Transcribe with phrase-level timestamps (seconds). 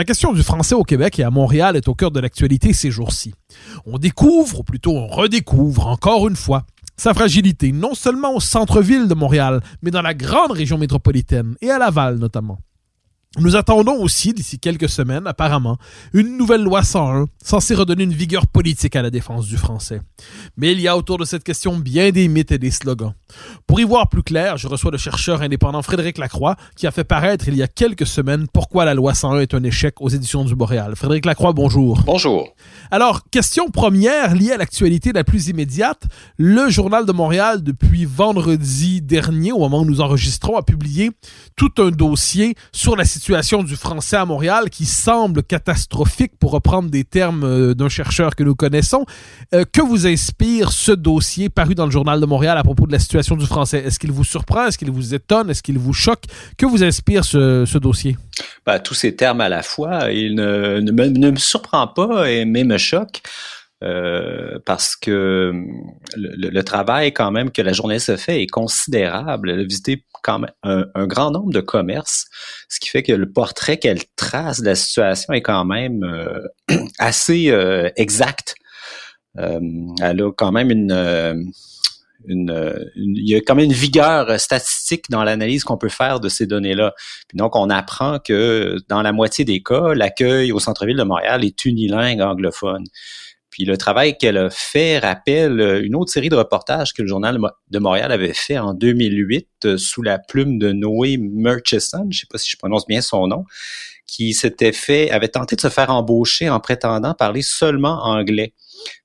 [0.00, 2.90] La question du français au Québec et à Montréal est au cœur de l'actualité ces
[2.90, 3.34] jours-ci.
[3.84, 6.64] On découvre, ou plutôt on redécouvre encore une fois,
[6.96, 11.70] sa fragilité, non seulement au centre-ville de Montréal, mais dans la grande région métropolitaine, et
[11.70, 12.60] à Laval notamment.
[13.38, 15.78] Nous attendons aussi, d'ici quelques semaines, apparemment,
[16.12, 20.00] une nouvelle loi 101 censée redonner une vigueur politique à la défense du français.
[20.56, 23.14] Mais il y a autour de cette question bien des mythes et des slogans.
[23.68, 27.04] Pour y voir plus clair, je reçois le chercheur indépendant Frédéric Lacroix, qui a fait
[27.04, 30.44] paraître il y a quelques semaines Pourquoi la loi 101 est un échec aux éditions
[30.44, 30.96] du Boréal.
[30.96, 32.02] Frédéric Lacroix, bonjour.
[32.04, 32.48] Bonjour.
[32.90, 36.02] Alors, question première liée à l'actualité la plus immédiate.
[36.36, 41.12] Le Journal de Montréal, depuis vendredi dernier, au moment où nous enregistrons, a publié
[41.54, 43.19] tout un dossier sur la situation
[43.64, 48.42] du français à Montréal qui semble catastrophique, pour reprendre des termes euh, d'un chercheur que
[48.42, 49.04] nous connaissons.
[49.54, 52.92] Euh, que vous inspire ce dossier paru dans le Journal de Montréal à propos de
[52.92, 53.82] la situation du français?
[53.84, 54.66] Est-ce qu'il vous surprend?
[54.66, 55.50] Est-ce qu'il vous étonne?
[55.50, 56.24] Est-ce qu'il vous choque?
[56.56, 58.16] Que vous inspire ce, dossier?
[58.66, 62.64] Ben, tous ces termes à la fois, il ne, me, ne me surprend pas, mais
[62.64, 63.22] me choque.
[63.82, 65.54] Euh, parce que
[66.14, 69.48] le, le, travail quand même que la journaliste a fait est considérable.
[69.48, 72.26] Elle a visité quand même un, un, grand nombre de commerces,
[72.68, 76.46] ce qui fait que le portrait qu'elle trace de la situation est quand même euh,
[76.98, 78.54] assez euh, exact.
[79.38, 79.60] Euh,
[80.02, 80.92] elle a quand même une,
[82.26, 82.50] une,
[82.96, 86.28] une, il y a quand même une vigueur statistique dans l'analyse qu'on peut faire de
[86.28, 86.92] ces données-là.
[87.34, 91.64] Donc, on apprend que dans la moitié des cas, l'accueil au centre-ville de Montréal est
[91.64, 92.84] unilingue anglophone.
[93.60, 97.38] Puis le travail qu'elle a fait rappelle une autre série de reportages que le Journal
[97.68, 102.26] de Montréal avait fait en 2008 euh, sous la plume de Noé Murchison, je sais
[102.26, 103.44] pas si je prononce bien son nom,
[104.06, 108.54] qui s'était fait, avait tenté de se faire embaucher en prétendant parler seulement anglais.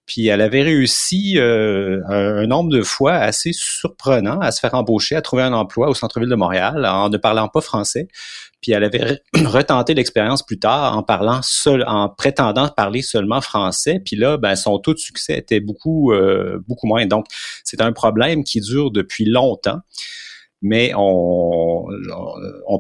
[0.06, 5.18] Puis elle avait réussi euh, un, nombre de fois assez surprenant à se faire embaucher,
[5.18, 8.08] à trouver un emploi au centre-ville de Montréal en ne parlant pas français.
[8.66, 14.02] Puis elle avait retenté l'expérience plus tard en parlant seul, en prétendant parler seulement français.
[14.04, 17.06] Puis là, ben, son taux de succès était beaucoup, euh, beaucoup moins.
[17.06, 17.28] Donc,
[17.64, 19.82] c'est un problème qui dure depuis longtemps.
[20.64, 21.86] Mais on,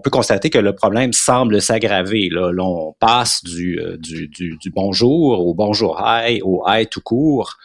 [0.03, 2.29] peut constater que le problème semble s'aggraver.
[2.31, 2.51] Là.
[2.51, 7.57] là, passe du, du, du, bonjour au bonjour hi, au hi tout court.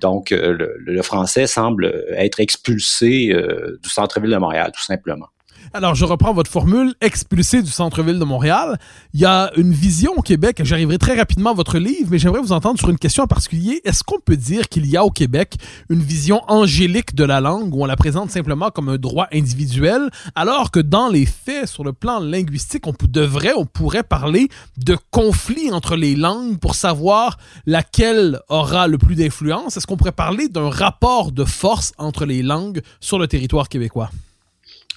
[0.00, 5.26] Donc, euh, le, français semble être expulsé euh, du centre-ville de Montréal, tout simplement.
[5.72, 8.78] Alors, je reprends votre formule, expulsé du centre-ville de Montréal.
[9.12, 12.40] Il y a une vision au Québec, j'arriverai très rapidement à votre livre, mais j'aimerais
[12.40, 13.80] vous entendre sur une question en particulier.
[13.84, 15.56] Est-ce qu'on peut dire qu'il y a au Québec
[15.90, 20.10] une vision angélique de la langue où on la présente simplement comme un droit individuel,
[20.34, 24.96] alors que dans les faits, sur le plan linguistique, on devrait, on pourrait parler de
[25.10, 29.76] conflit entre les langues pour savoir laquelle aura le plus d'influence?
[29.76, 34.10] Est-ce qu'on pourrait parler d'un rapport de force entre les langues sur le territoire québécois?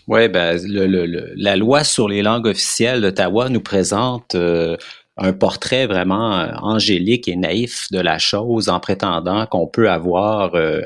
[0.08, 4.76] Oui, ben, le, le, la loi sur les langues officielles d'Ottawa nous présente euh,
[5.18, 10.56] un portrait vraiment euh, angélique et naïf de la chose en prétendant qu'on peut avoir
[10.56, 10.82] euh,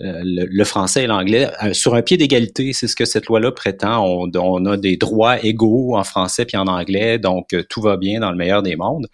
[0.00, 2.72] le, le, français et l'anglais sur un pied d'égalité.
[2.72, 4.04] C'est ce que cette loi-là prétend.
[4.04, 8.20] On, on, a des droits égaux en français puis en anglais, donc tout va bien
[8.20, 9.06] dans le meilleur des mondes.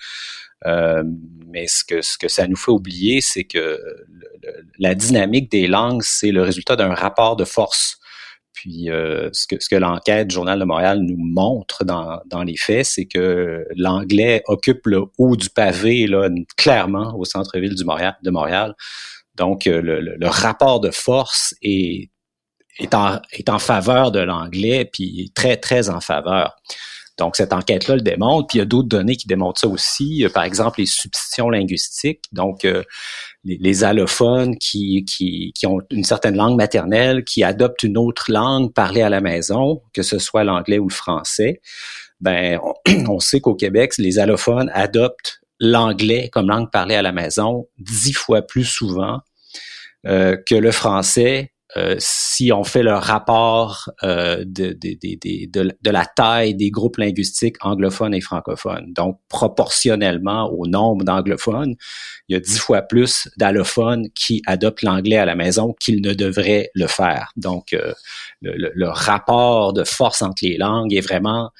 [0.65, 3.79] mais ce que, ce que ça nous fait oublier, c'est que
[4.79, 7.99] la dynamique des langues, c'est le résultat d'un rapport de force
[8.65, 12.57] Puis euh, ce que, ce que l'enquête Journal de Montréal nous montre dans, dans les
[12.57, 18.75] faits, c'est que l'anglais occupe le haut du pavé, là, clairement, au centre-ville de Montréal.
[19.35, 22.09] Donc, le, le, le rapport de force est,
[22.79, 26.57] est, en, est en faveur de l'anglais, puis très, très en faveur.
[27.19, 28.47] Donc, cette enquête-là le démontre.
[28.47, 30.27] Puis il y a d'autres données qui démontrent ça aussi.
[30.33, 32.25] Par exemple, les substitutions linguistiques.
[32.33, 32.83] Donc, euh,
[33.45, 38.73] les, allophones qui, qui, qui, ont une certaine langue maternelle, qui adoptent une autre langue
[38.73, 41.61] parlée à la maison, que ce soit l'anglais ou le français.
[42.21, 42.59] Ben,
[43.09, 48.13] on, sait qu'au Québec, les allophones adoptent l'anglais comme langue parlée à la maison dix
[48.13, 49.21] fois plus souvent
[50.07, 54.97] euh, que le français euh, si on fait le rapport euh, de, de,
[55.51, 58.93] de, de, la taille des groupes linguistiques anglophones et francophones.
[58.93, 61.75] Donc, proportionnellement au nombre d'anglophones,
[62.29, 66.15] il y a dix fois plus d'allophones qui adoptent l'anglais à la maison qu'ils ne
[66.15, 67.33] devraient le faire.
[67.37, 67.93] Donc, euh,
[68.41, 71.51] le, le, rapport de force entre les langues est vraiment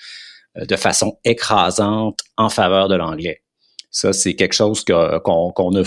[0.57, 3.43] de façon écrasante en faveur de l'anglais.
[3.91, 5.85] Ça, c'est quelque chose qu'on qu'on a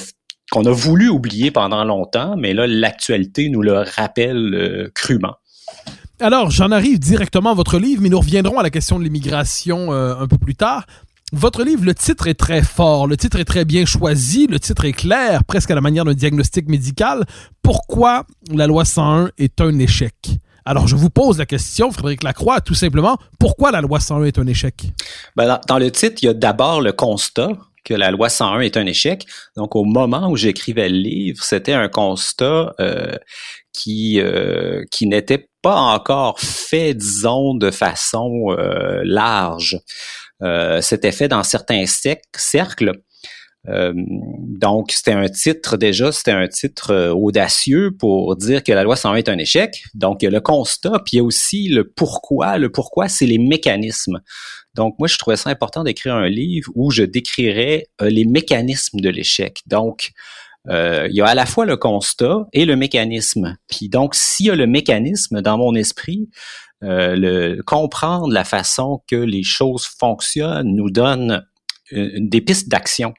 [0.57, 5.36] qu'on a voulu oublier pendant longtemps, mais là, l'actualité nous le rappelle euh, crûment.
[6.19, 9.94] Alors, j'en arrive directement à votre livre, mais nous reviendrons à la question de l'immigration
[9.94, 10.88] euh, un peu plus tard.
[11.31, 14.86] Votre livre, le titre est très fort, le titre est très bien choisi, le titre
[14.86, 17.25] est clair, presque à la manière d'un diagnostic médical.
[17.62, 20.15] Pourquoi la loi 101 est un échec?
[20.65, 24.39] Alors, je vous pose la question, Frédéric Lacroix, tout simplement, pourquoi la loi 101 est
[24.39, 24.92] un échec?
[25.36, 27.50] Ben, dans, le titre, il y a d'abord le constat
[27.88, 29.25] que la loi 101 est un échec.
[29.56, 33.16] Donc, au moment où j'écrivais le livre, c'était un constat euh,
[33.72, 39.80] qui euh, qui n'était pas encore fait, disons, de façon euh, large.
[40.81, 41.86] c'était fait dans certains
[42.36, 42.92] cercles.
[43.66, 49.16] donc, c'était un titre déjà, c'était un titre audacieux pour dire que la loi 101
[49.16, 49.83] est un échec.
[49.94, 52.57] Donc, il y a le constat, puis il y a aussi le pourquoi.
[52.57, 54.19] Le pourquoi, c'est les mécanismes.
[54.77, 59.00] Donc, moi, je trouvais ça important d'écrire un livre où je décrirais euh, les mécanismes
[59.00, 59.63] de l'échec.
[59.65, 60.12] Donc,
[60.69, 63.57] euh, il y a à la fois le constat et le mécanisme.
[63.68, 66.29] Puis donc, s'il y a le mécanisme dans mon esprit,
[66.83, 71.44] euh, le, comprendre la façon que les choses fonctionnent nous donne
[71.91, 73.13] des pistes d'action.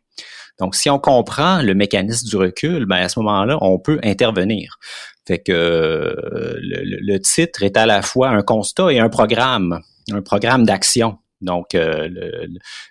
[0.61, 4.78] Donc, si on comprend le mécanisme du recul, ben à ce moment-là, on peut intervenir.
[5.26, 9.81] Fait que le, titre est à la fois un constat et un programme,
[10.12, 11.19] un programme d'action.
[11.40, 12.08] Donc, euh,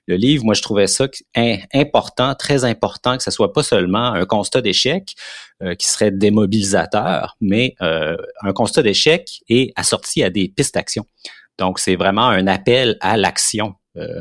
[0.07, 1.07] le, livre, moi, je trouvais ça
[1.73, 5.15] important, très important, que ce soit pas seulement un constat d'échec
[5.61, 11.05] euh, qui serait démobilisateur, mais euh, un constat d'échec et assorti à des pistes d'action.
[11.57, 13.73] Donc, c'est vraiment un appel à l'action,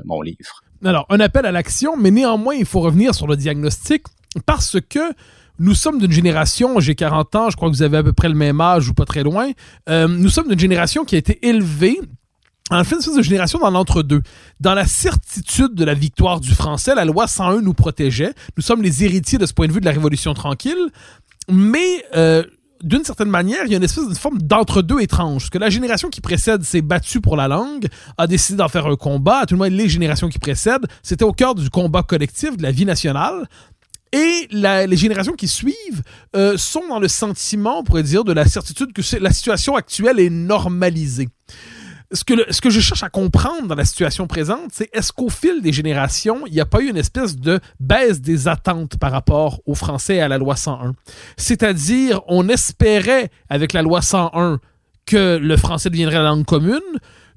[0.04, 0.62] mon livre.
[0.82, 4.04] Alors, un appel à l'action, mais néanmoins, il faut revenir sur le diagnostic
[4.46, 5.12] parce que
[5.58, 8.30] nous sommes d'une génération, j'ai 40 ans, je crois que vous avez à peu près
[8.30, 9.50] le même âge ou pas très loin,
[9.86, 11.98] nous sommes d'une génération qui a été élevée
[12.70, 14.22] en fait, une espèce de génération dans l'entre-deux.
[14.60, 18.32] Dans la certitude de la victoire du français, la loi 101 nous protégeait.
[18.56, 20.90] Nous sommes les héritiers de ce point de vue de la Révolution tranquille.
[21.48, 22.42] Mais euh,
[22.82, 25.48] d'une certaine manière, il y a une espèce de forme d'entre-deux étrange.
[25.50, 27.86] que la génération qui précède s'est battue pour la langue,
[28.18, 29.46] a décidé d'en faire un combat.
[29.46, 32.72] Tout le moins, les générations qui précèdent, c'était au cœur du combat collectif, de la
[32.72, 33.48] vie nationale.
[34.12, 36.02] Et les générations qui suivent
[36.34, 40.18] euh, sont dans le sentiment, on pourrait dire, de la certitude que la situation actuelle
[40.18, 41.28] est normalisée
[42.16, 45.72] ce que, je cherche à comprendre dans la situation présente, c'est est-ce qu'au fil des
[45.72, 49.74] générations, il n'y a pas eu une espèce de baisse des attentes par rapport aux
[49.74, 50.94] Français et à la loi 101?
[51.36, 54.60] C'est-à-dire, on espérait avec la loi 101
[55.04, 56.80] que le français deviendrait la langue commune.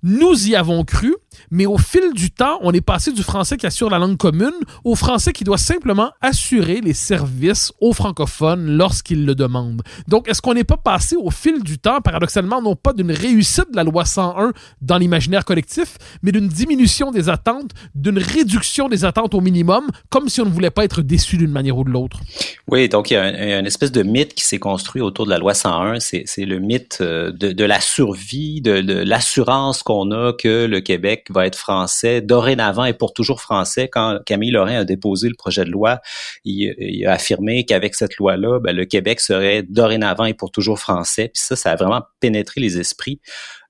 [0.01, 1.15] Nous y avons cru,
[1.51, 4.53] mais au fil du temps, on est passé du français qui assure la langue commune
[4.83, 9.81] au français qui doit simplement assurer les services aux francophones lorsqu'ils le demandent.
[10.07, 13.71] Donc, est-ce qu'on n'est pas passé au fil du temps, paradoxalement, non pas d'une réussite
[13.71, 19.03] de la loi 101 dans l'imaginaire collectif, mais d'une diminution des attentes, d'une réduction des
[19.03, 21.89] attentes au minimum, comme si on ne voulait pas être déçu d'une manière ou de
[21.89, 22.21] l'autre?
[22.69, 25.39] Oui, donc il y a une espèce de mythe qui s'est construit autour de la
[25.39, 25.99] loi 101.
[25.99, 31.25] C'est le mythe euh, de, la survie, de, de l'assurance qu'on a que le Québec
[31.31, 33.87] va être français dorénavant et pour toujours français.
[33.87, 35.99] Quand Camille Lorrain a déposé le projet de loi,
[36.45, 41.31] il, a affirmé qu'avec cette loi-là, ben, le Québec serait dorénavant et pour toujours français.
[41.33, 43.19] Puis ça, ça a vraiment pénétré les esprits.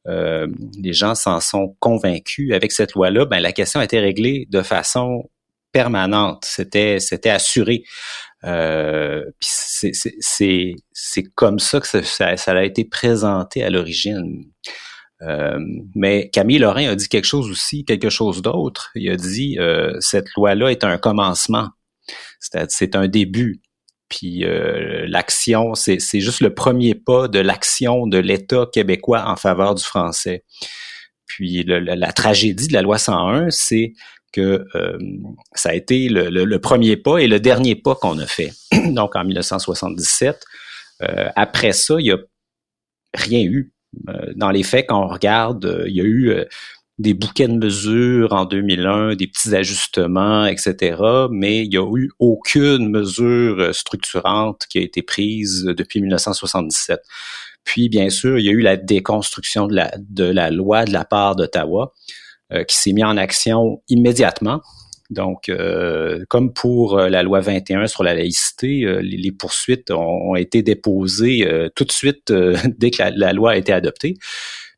[0.10, 0.48] Euh,
[0.78, 2.52] les gens s'en sont convaincus.
[2.54, 5.30] Avec cette loi-là, ben, la question a été réglée de façon
[5.72, 6.44] permanente.
[6.44, 7.84] C'était, c'était assuré.
[8.44, 14.44] Euh, c'est, comme ça que ça, ça, a été présenté à l'origine.
[15.22, 15.60] Euh,
[15.96, 18.92] mais Camille Lorrain a dit quelque chose aussi, quelque chose d'autre.
[18.96, 21.70] Il a dit euh, cette loi-là est un commencement,
[22.40, 23.62] c'est un début.
[24.08, 29.76] Puis euh, l'action, c'est juste le premier pas de l'action de l'État québécois en faveur
[29.76, 30.46] du français.
[31.28, 33.94] Puis la, tragédie de la loi 101, c'est
[34.34, 34.66] que
[35.54, 38.52] ça a été le, premier pas et le dernier pas qu'on a fait.
[38.90, 40.44] Donc en 1977.
[41.02, 42.18] Euh, après ça, il n'y a
[43.14, 43.72] rien eu.
[44.36, 46.46] Dans les faits, quand on regarde, il y a eu
[47.00, 51.02] des bouquets de mesures en 2001, des petits ajustements, etc.
[51.32, 57.00] Mais il n'y a eu aucune mesure structurante qui a été prise depuis 1977.
[57.64, 61.36] Puis, bien sûr, il y a eu la déconstruction de la, loi de la part
[61.36, 61.94] d'Ottawa,
[62.52, 64.62] euh, qui s'est mis en action immédiatement.
[65.10, 70.62] Donc, euh, comme pour euh, la loi 21 sur la laïcité, les, poursuites ont, été
[70.62, 72.32] déposées tout de suite
[72.78, 74.16] dès que la, la, loi a été adoptée.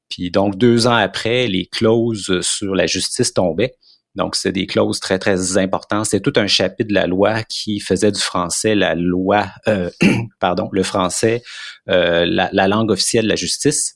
[0.10, 3.74] Puis donc, deux ans après, les clauses sur la justice tombaient.
[4.16, 6.06] Donc, c'est des clauses très, très importantes.
[6.06, 9.90] C'est tout un chapitre de la loi qui faisait du français la loi, euh,
[10.40, 11.42] pardon, le français,
[11.90, 13.96] euh, la, langue officielle de la justice.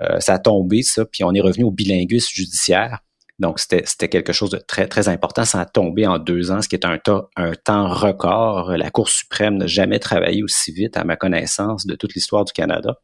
[0.00, 2.98] Euh, ça a tombé, ça, puis on est revenu au bilinguisme judiciaire.
[3.38, 5.44] Donc, c'était quelque chose de très, très important.
[5.44, 6.98] Ça a tombé en deux ans, ce qui est un,
[7.36, 8.76] un temps record.
[8.76, 12.52] La Cour suprême n'a jamais travaillé aussi vite, à ma connaissance, de toute l'histoire du
[12.52, 12.98] Canada.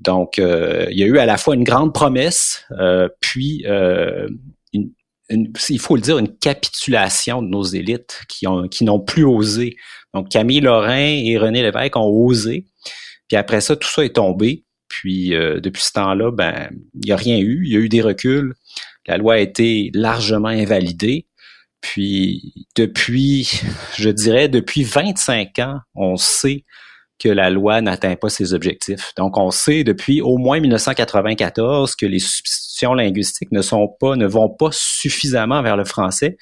[0.00, 4.28] Donc, euh, il y a eu à la fois une grande promesse, euh, puis euh,
[4.72, 4.92] une,
[5.68, 9.76] il faut le dire, une capitulation de nos élites qui ont qui n'ont plus osé.
[10.14, 12.66] Donc, Camille Lorrain et René Lévesque ont osé,
[13.28, 14.64] puis après ça, tout ça est tombé.
[14.88, 17.62] Puis depuis ce temps-là, ben, il n'y a rien eu.
[17.66, 18.54] Il y a eu des reculs.
[19.08, 21.26] La loi a été largement invalidée.
[21.80, 23.60] Puis depuis,
[23.96, 26.64] je dirais, depuis 25 ans, on sait
[27.18, 29.12] que la loi n'atteint pas ses objectifs.
[29.16, 34.26] Donc, on sait depuis au moins 1994 que les substitutions linguistiques ne sont pas, ne
[34.26, 36.36] vont pas suffisamment vers le français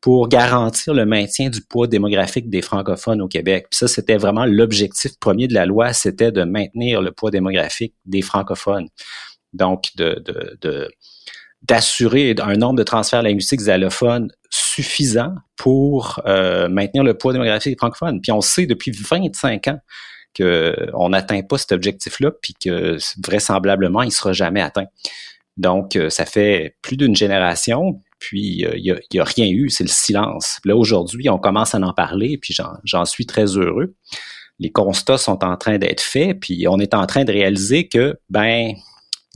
[0.00, 3.66] pour garantir le maintien du poids démographique des francophones au Québec.
[3.70, 7.94] Puis ça, c'était vraiment l'objectif premier de la loi, c'était de maintenir le poids démographique
[8.04, 8.88] des francophones.
[9.52, 10.22] Donc, de,
[10.60, 10.88] de,
[11.62, 17.78] d'assurer un nombre de transferts linguistiques allophones suffisant pour euh, maintenir le poids démographique des
[17.78, 18.20] francophones.
[18.20, 19.78] Puis on sait depuis 25 ans
[20.36, 24.86] qu'on n'atteint pas cet objectif-là, puis que vraisemblablement, il ne sera jamais atteint.
[25.56, 29.68] Donc, euh, ça fait plus d'une génération, puis euh, il n'y a, a, rien eu,
[29.70, 30.60] c'est le silence.
[30.64, 33.96] Là, aujourd'hui, on commence à en parler, puis j'en suis très heureux.
[34.60, 38.16] Les constats sont en train d'être faits, puis on est en train de réaliser que,
[38.30, 38.74] ben,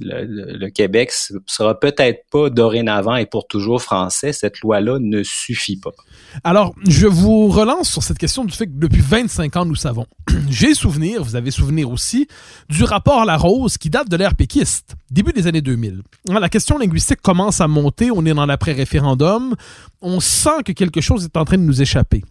[0.00, 1.12] le, Québec
[1.46, 4.32] sera peut-être pas dorénavant et pour toujours français.
[4.32, 5.90] Cette loi-là ne suffit pas.
[6.44, 10.06] Alors, je vous relance sur cette question du fait que depuis 25 ans, nous savons.
[10.50, 12.26] J'ai souvenir, vous avez souvenir aussi,
[12.68, 16.02] du rapport La Rose qui date de l'ère péquiste, début des années 2000.
[16.28, 19.54] La question linguistique commence à monter, on est dans l'après-référendum,
[20.00, 22.22] on sent que quelque chose est en train de nous échapper.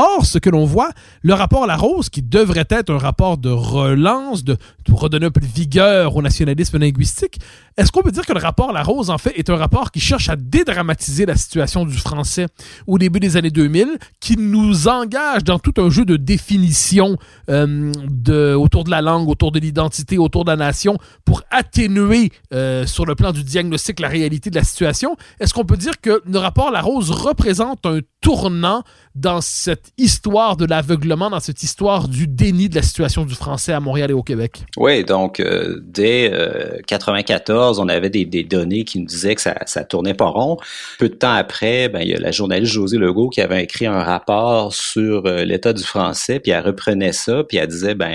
[0.00, 3.36] Or, ce que l'on voit, le rapport à la rose, qui devrait être un rapport
[3.36, 4.56] de relance, de,
[4.88, 7.40] redonner un peu de vigueur au nationalisme linguistique,
[7.76, 9.90] est-ce qu'on peut dire que le rapport à la rose, en fait, est un rapport
[9.90, 12.46] qui cherche à dédramatiser la situation du français
[12.86, 17.16] au début des années 2000, qui nous engage dans tout un jeu de définition
[17.50, 22.86] euh, autour de la langue, autour de l'identité, autour de la nation, pour atténuer euh,
[22.86, 25.16] sur le plan du diagnostic la réalité de la situation?
[25.40, 28.82] Est-ce qu'on peut dire que le rapport à la rose représente un tournant
[29.14, 33.72] dans cette histoire de l'aveuglement, dans cette histoire du déni de la situation du français
[33.72, 34.64] à Montréal et au Québec?
[34.76, 39.54] Oui, donc euh, dès 1994, euh, on avait des, données qui nous disaient que ça,
[39.66, 40.56] ça tournait pas rond.
[40.98, 43.86] Peu de temps après, ben, il y a la journaliste José Legault qui avait écrit
[43.86, 48.14] un rapport sur euh, l'état du français, puis elle reprenait ça, puis elle disait, ben,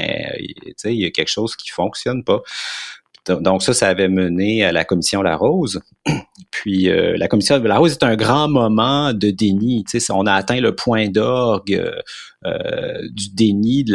[0.77, 2.41] sais, il y a quelque chose qui fonctionne pas.
[3.27, 5.79] Donc ça, ça avait mené à la commission La Rose.
[6.51, 9.85] Puis euh, la commission La Rose est un grand moment de déni.
[9.89, 11.81] Tu sais, on a atteint le point d'orgue
[12.45, 13.93] euh, du déni de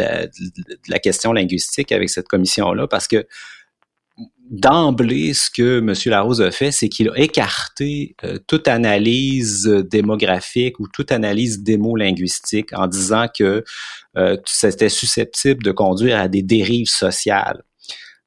[0.88, 3.26] la, question linguistique avec cette commission-là, parce que
[4.50, 5.92] d'emblée, ce que M.
[6.06, 12.72] Larose a fait, c'est qu'il a écarté euh, toute analyse démographique ou toute analyse démo-linguistique
[12.72, 13.62] en disant que
[14.46, 17.62] c'était susceptible de conduire à des dérives sociales.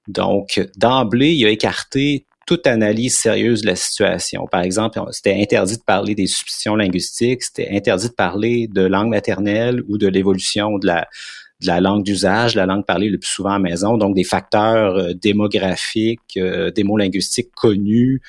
[0.08, 4.48] Donc, d'emblée, il a écarté toute analyse sérieuse de la situation.
[4.48, 9.10] Par exemple, c'était interdit de parler des substitutions linguistiques, c'était interdit de parler de langue
[9.10, 13.53] maternelle ou de l'évolution de la, langue d'usage, la langue parlée le plus souvent à
[13.53, 18.22] la maison, donc des facteurs euh, démographiques, euh, des mots linguistiques connus,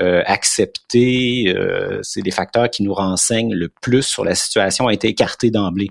[0.00, 1.54] euh, acceptés,
[2.02, 5.90] c'est des facteurs qui nous renseignent le plus sur la situation, ont été écartés d'emblée.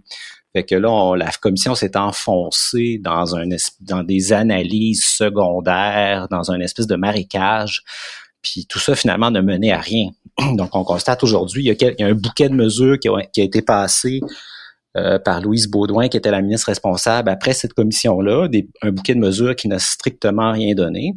[0.53, 3.45] Fait que là, la commission s'est enfoncée dans un
[3.79, 7.83] dans des analyses secondaires, dans un espèce de marécage.
[8.41, 10.09] Puis tout ça, finalement, ne menait à rien.
[10.55, 14.19] Donc, on constate aujourd'hui, il, y a un bouquet de mesures qui a, été passé
[14.97, 18.49] euh, par Louise Baudouin, qui était la ministre responsable après cette commission-là,
[18.81, 21.13] un bouquet de mesures qui n'a strictement rien donné.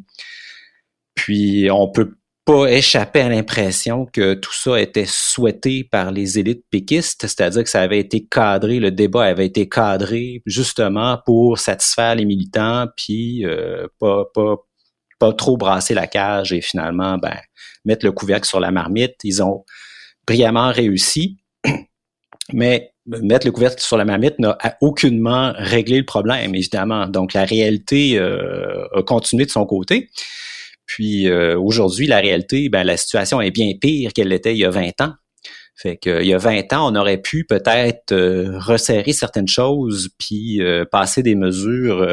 [1.14, 2.14] Puis on peut
[2.45, 7.71] pas échapper à l'impression que tout ça était souhaité par les élites péquistes, c'est-à-dire que
[7.71, 13.47] ça avait été cadré, le débat avait été cadré justement pour satisfaire les militants, puis
[13.47, 14.57] euh, pas, pas,
[15.19, 17.37] pas trop brasser la cage et finalement ben,
[17.87, 19.17] mettre le couvercle sur la marmite.
[19.25, 19.65] Ils ont
[20.27, 21.39] brillamment réussi,
[22.53, 27.07] mais mettre le couvercle sur la marmite n'a aucunement réglé le problème, évidemment.
[27.07, 30.11] Donc la réalité euh, a continué de son côté.
[30.87, 34.64] Puis euh, aujourd'hui, la réalité, ben, la situation est bien pire qu'elle l'était il y
[34.64, 35.14] a 20 ans.
[35.76, 40.11] Fait que, il y a 20 ans, on aurait pu peut-être euh, resserrer certaines choses,
[40.19, 42.07] puis euh, passer des mesures,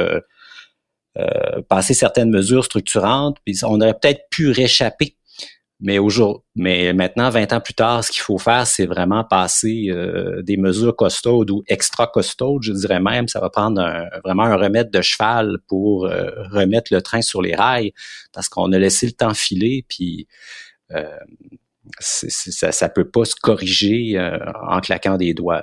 [1.69, 5.17] passer certaines mesures structurantes, puis on aurait peut-être pu réchapper
[5.81, 9.87] mais aujourd'hui, mais maintenant, 20 ans plus tard, ce qu'il faut faire, c'est vraiment passer
[9.89, 13.27] euh, des mesures costaudes ou extra costaudes, je dirais même.
[13.27, 13.81] Ça va prendre
[14.23, 17.93] vraiment un remède de cheval pour euh, remettre le train sur les rails,
[18.31, 20.27] parce qu'on a laissé le temps filer, puis
[20.91, 21.03] euh,
[21.99, 24.19] ça, ça peut pas se corriger
[24.69, 25.61] en claquant des doigts.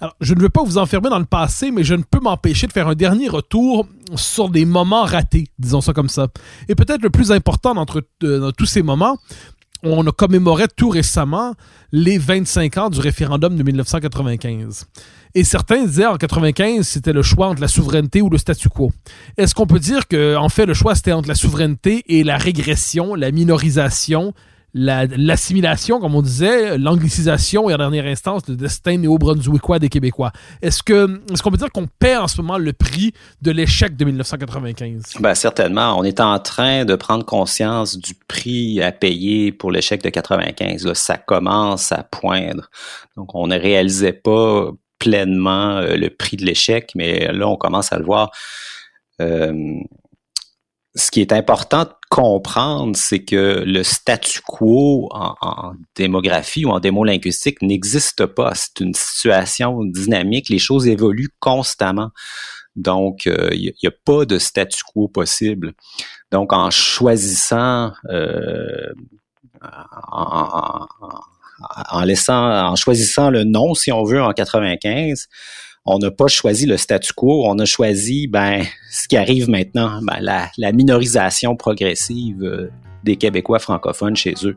[0.00, 2.68] Alors, je ne veux pas vous enfermer dans le passé, mais je ne peux m'empêcher
[2.68, 6.28] de faire un dernier retour sur des moments ratés, disons ça comme ça.
[6.68, 9.18] Et peut-être le plus important d'entre tous ces moments,
[9.82, 11.54] on a commémoré tout récemment
[11.92, 14.86] les 25 ans du référendum de 1995.
[15.34, 18.90] Et certains disaient en 95, c'était le choix entre la souveraineté ou le statu quo.
[19.36, 22.38] Est-ce qu'on peut dire que, en fait, le choix c'était entre la souveraineté et la
[22.38, 24.32] régression, la minorisation,
[24.74, 30.32] l'assimilation, comme on disait, l'anglicisation et en dernière instance le destin néo-brunswickois des Québécois.
[30.60, 33.96] Est-ce que est-ce qu'on peut dire qu'on paie en ce moment le prix de l'échec
[33.96, 39.50] de 1995 Ben certainement, on est en train de prendre conscience du prix à payer
[39.50, 40.92] pour l'échec de 95.
[40.92, 42.70] ça commence à poindre.
[43.16, 47.92] Donc on ne réalisait pas pleinement euh, le prix de l'échec, mais là on commence
[47.92, 48.30] à le voir.
[49.20, 49.80] Euh,
[50.96, 56.80] ce qui est important de comprendre, c'est que le statu quo en, démographie ou en
[56.80, 58.52] démolinguistique n'existe pas.
[58.54, 60.48] C'est une situation dynamique.
[60.48, 62.10] Les choses évoluent constamment.
[62.76, 65.74] Donc, euh, il n'y a, pas de statu quo possible.
[66.30, 68.92] Donc, en choisissant, euh,
[70.08, 70.86] en,
[72.04, 75.28] laissant, en choisissant le non, si on veut, en 95,
[75.86, 80.00] on n'a pas choisi le statu quo, on a choisi ben, ce qui arrive maintenant,
[80.02, 82.70] ben, la, minorisation progressive euh,
[83.04, 84.56] des Québécois francophones chez eux.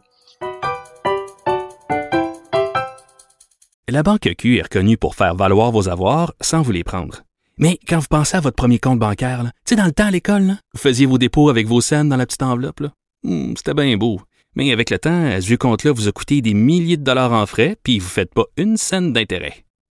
[3.88, 7.24] La Banque Q est reconnue pour faire valoir vos avoirs sans vous les prendre.
[7.58, 10.12] Mais quand vous pensez à votre premier compte bancaire, tu sais, dans le temps à
[10.12, 12.84] l'école, vous faisiez vos dépôts avec vos scènes dans la petite enveloppe.
[13.24, 14.22] Hmm, c'était bien beau.
[14.56, 17.46] Mais avec le temps, ce vieux compte-là vous a coûté des milliers de dollars en
[17.46, 19.66] frais, puis vous ne faites pas une scène d'intérêt.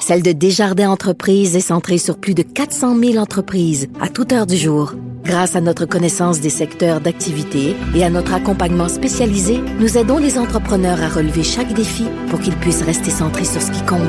[0.00, 4.46] celle de Desjardins Entreprises est centrée sur plus de 400 000 entreprises à toute heure
[4.46, 4.94] du jour.
[5.24, 10.38] Grâce à notre connaissance des secteurs d'activité et à notre accompagnement spécialisé, nous aidons les
[10.38, 14.00] entrepreneurs à relever chaque défi pour qu'ils puissent rester centrés sur ce qui compte,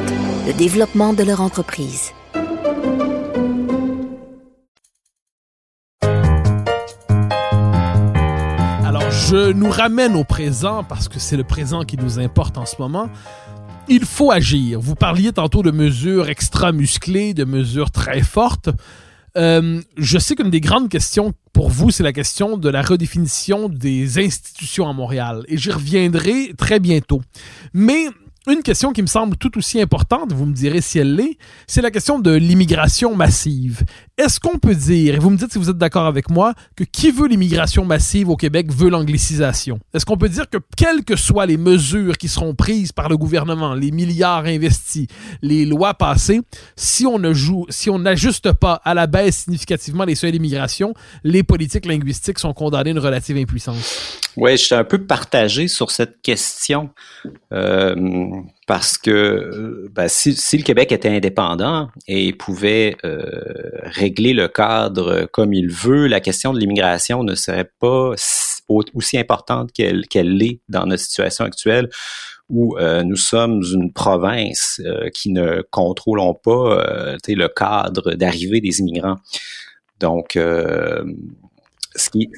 [0.48, 2.12] le développement de leur entreprise.
[8.86, 12.66] Alors, je nous ramène au présent parce que c'est le présent qui nous importe en
[12.66, 13.10] ce moment
[13.90, 14.80] il faut agir.
[14.80, 18.70] Vous parliez tantôt de mesures extra musclées, de mesures très fortes.
[19.38, 23.70] Euh, je sais qu'une des grandes questions pour vous, c'est la question de la redéfinition
[23.70, 25.44] des institutions à Montréal.
[25.48, 27.22] Et j'y reviendrai très bientôt.
[27.74, 28.06] Mais
[28.48, 31.82] une question qui me semble tout aussi importante, vous me direz si elle l'est, c'est
[31.82, 33.84] la question de l'immigration massive.
[34.20, 36.84] Est-ce qu'on peut dire, et vous me dites si vous êtes d'accord avec moi, que
[36.84, 39.80] qui veut l'immigration massive au Québec veut l'anglicisation?
[39.94, 43.16] Est-ce qu'on peut dire que quelles que soient les mesures qui seront prises par le
[43.16, 45.08] gouvernement, les milliards investis,
[45.42, 46.42] les lois passées,
[46.76, 50.94] si on ne joue, si on n'ajuste pas à la baisse significativement les seuils d'immigration,
[51.24, 54.20] les politiques linguistiques sont condamnées à une relative impuissance?
[54.36, 56.90] Oui, je suis un peu partagé sur cette question.
[57.54, 57.96] Euh,
[58.70, 63.24] parce que euh, ben, si, le Québec était indépendant et pouvait euh,
[63.82, 68.12] régler le cadre comme il veut, la question de l'immigration ne serait pas
[68.70, 71.90] aussi importante qu'elle l'est dans notre situation actuelle
[72.48, 74.80] où euh, nous sommes une province
[75.16, 79.18] qui ne contrôlons pas le cadre d'arrivée des immigrants.
[80.00, 80.38] Donc,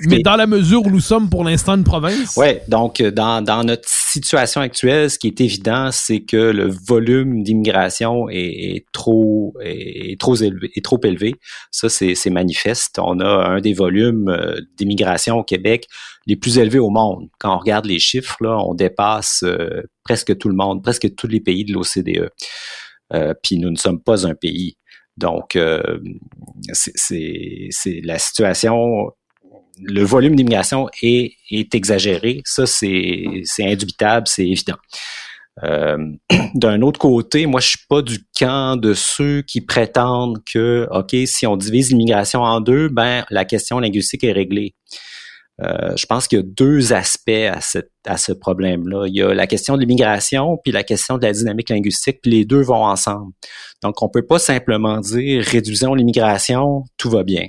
[0.07, 2.35] Mais dans la mesure où nous sommes pour l'instant une province?
[2.37, 7.43] Oui, donc dans, dans notre situation actuelle, ce qui est évident, c'est que le volume
[7.43, 11.35] d'immigration est, trop est trop élevé, est trop élevé.
[11.69, 12.97] Ça, c'est manifeste.
[12.99, 15.87] On a un des volumes euh, d'immigration au Québec
[16.27, 17.29] les plus élevés au monde.
[17.39, 21.27] Quand on regarde les chiffres, là, on dépasse euh, presque tout le monde, presque tous
[21.27, 22.29] les pays de l'OCDE.
[23.13, 24.77] Euh, puis nous ne sommes pas un pays.
[25.17, 25.99] Donc, euh,
[26.71, 27.69] c'est
[28.03, 29.11] la situation
[29.79, 32.41] le volume d'immigration est, est, exagéré.
[32.45, 34.77] Ça, c'est indubitable, c'est évident.
[35.63, 35.97] Euh,
[36.55, 41.15] D'un autre côté, moi, je suis pas du camp de ceux qui prétendent que, OK,
[41.25, 44.75] si on divise l'immigration en deux, ben la question linguistique est réglée.
[45.61, 47.59] Euh, je pense qu'il y a deux aspects à,
[48.05, 49.05] à ce problème-là.
[49.07, 52.31] Il y a la question de l'immigration puis la question de la dynamique linguistique, puis
[52.31, 53.31] les deux vont ensemble.
[53.83, 57.47] Donc, on peut pas simplement dire réduisons l'immigration, tout va bien.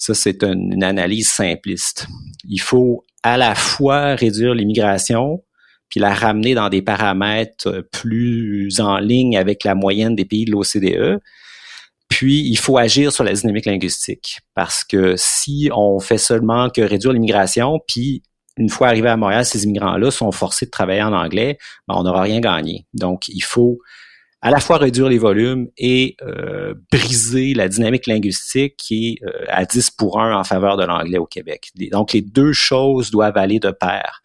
[0.00, 2.06] Ça, c'est une, analyse simpliste.
[2.48, 5.44] Il faut à la fois réduire l'immigration,
[5.90, 10.52] puis la ramener dans des paramètres plus en ligne avec la moyenne des pays de
[10.52, 11.20] l'OCDE.
[12.08, 16.80] Puis, il faut agir sur la dynamique linguistique parce que si on fait seulement que
[16.80, 18.22] réduire l'immigration, puis
[18.56, 22.04] une fois arrivé à Montréal, ces immigrants-là sont forcés de travailler en anglais, ben, on
[22.04, 22.86] n'aura rien gagné.
[22.94, 23.78] Donc, il faut
[24.42, 29.44] à la fois réduire les volumes et euh, briser la dynamique linguistique qui est euh,
[29.48, 31.70] à 10 pour 1 en faveur de l'anglais au Québec.
[31.92, 34.22] Donc, les deux choses doivent aller de pair.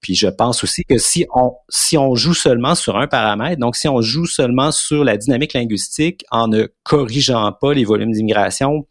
[0.00, 3.74] Puis je pense aussi que si on si on joue seulement sur un paramètre, donc
[3.74, 8.86] si on joue seulement sur la dynamique linguistique en ne corrigeant pas les volumes d'immigration,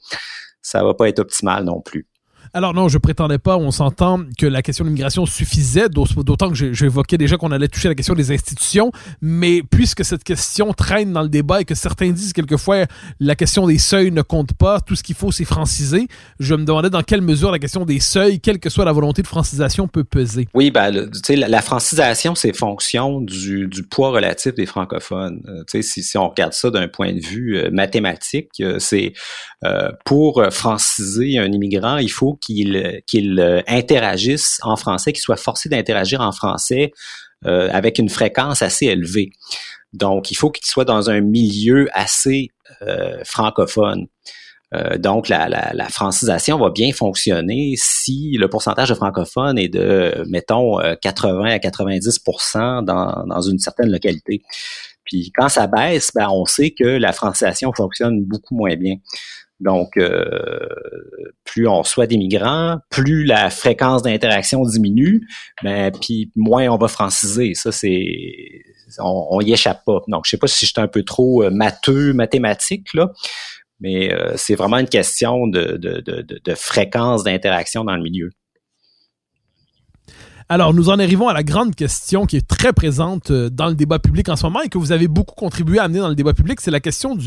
[0.62, 2.08] ça va pas être optimal non plus.
[2.54, 6.74] Alors non, je prétendais pas, on s'entend que la question de l'immigration suffisait, d'autant que
[6.74, 11.24] j'évoquais déjà qu'on allait toucher la question des institutions, mais puisque cette question traîne dans
[11.24, 12.86] le débat et que certains disent quelquefois
[13.20, 16.08] la question des seuils ne compte pas, tout ce qu'il faut c'est franciser,
[16.40, 19.22] je me demandais dans quelle mesure la question des seuils, quelle que soit la volonté
[19.22, 20.48] de francisation, peut peser.
[20.54, 25.42] Oui, ben, tu sais, la, francisation, c'est fonction du, poids relatif des francophones.
[25.48, 29.14] Euh, si, si, on regarde ça d'un point de vue euh, mathématique, euh, c'est
[30.06, 32.76] pour franciser un immigrant, il faut qu'il
[33.40, 36.92] euh, interagisse en français, qu'il soit forcé d'interagir en français
[37.46, 39.32] euh, avec une fréquence assez élevée.
[39.94, 42.50] Donc, il faut qu'il soit dans un milieu assez
[42.82, 44.08] euh, francophone.
[44.98, 50.78] donc, la, la, francisation va bien fonctionner si le pourcentage de francophones est de, mettons,
[51.02, 52.20] 80 à 90
[52.56, 52.82] dans,
[53.26, 54.44] dans une certaine localité.
[55.08, 58.96] Puis quand ça baisse, ben, on sait que la francisation fonctionne beaucoup moins bien.
[59.60, 60.20] Donc, euh,
[61.44, 65.28] plus on soit des migrants, plus la fréquence d'interaction diminue,
[65.64, 67.54] ben, puis moins on va franciser.
[67.56, 68.06] Ça, c'est
[69.00, 70.00] on, y échappe pas.
[70.08, 73.12] Donc, je sais pas si j'étais un peu trop euh, matheux, mathématique, là,
[73.80, 78.30] mais euh, c'est vraiment une question de fréquence d'interaction dans le milieu.
[80.50, 83.76] Alors, nous en arrivons à la grande question qui est très présente euh, dans le
[83.76, 86.16] débat public en ce moment et que vous avez beaucoup contribué à amener dans le
[86.16, 87.18] débat public, c'est la question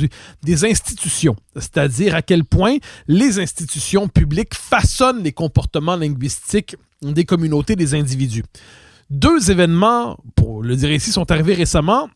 [0.43, 2.79] des institutions, c'est-à-dire à quel point
[3.09, 8.45] les institutions publiques façonnent les comportements linguistiques des communautés, des individus.
[9.11, 12.09] Deux événements, pour le dire ici, sont arrivés récemment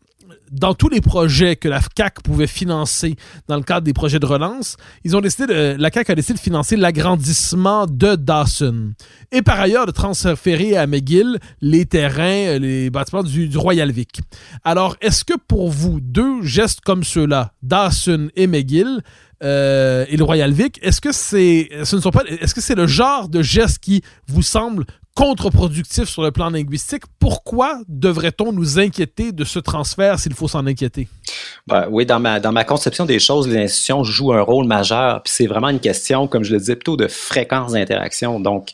[0.51, 3.17] dans tous les projets que la CAC pouvait financer
[3.49, 6.35] dans le cadre des projets de relance, ils ont décidé de, la CAC a décidé
[6.35, 8.93] de financer l'agrandissement de Dawson
[9.33, 14.21] et par ailleurs de transférer à McGill les terrains, les bâtiments du, Royal Vic.
[14.65, 19.03] Alors, est-ce que pour vous, deux gestes comme ceux-là, Dawson et McGill,
[19.45, 22.75] euh, et le Royal Vic, est-ce que c'est, ce ne sont pas, est-ce que c'est
[22.75, 27.05] le genre de gestes qui vous semble contre-productif sur le plan linguistique?
[27.19, 31.09] Pourquoi devrait-on nous inquiéter de ce transfert s'il faut s'en inquiéter?
[31.67, 35.23] Ben, oui, dans ma, dans ma conception des choses, les institutions jouent un rôle majeur.
[35.23, 38.41] Puis c'est vraiment une question, comme je le disais, plutôt de fréquence d'interaction.
[38.41, 38.71] Donc,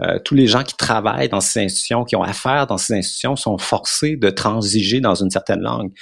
[0.00, 3.36] euh, tous les gens qui travaillent dans ces institutions, qui ont affaire dans ces institutions,
[3.36, 5.92] sont forcés de transiger dans une certaine langue.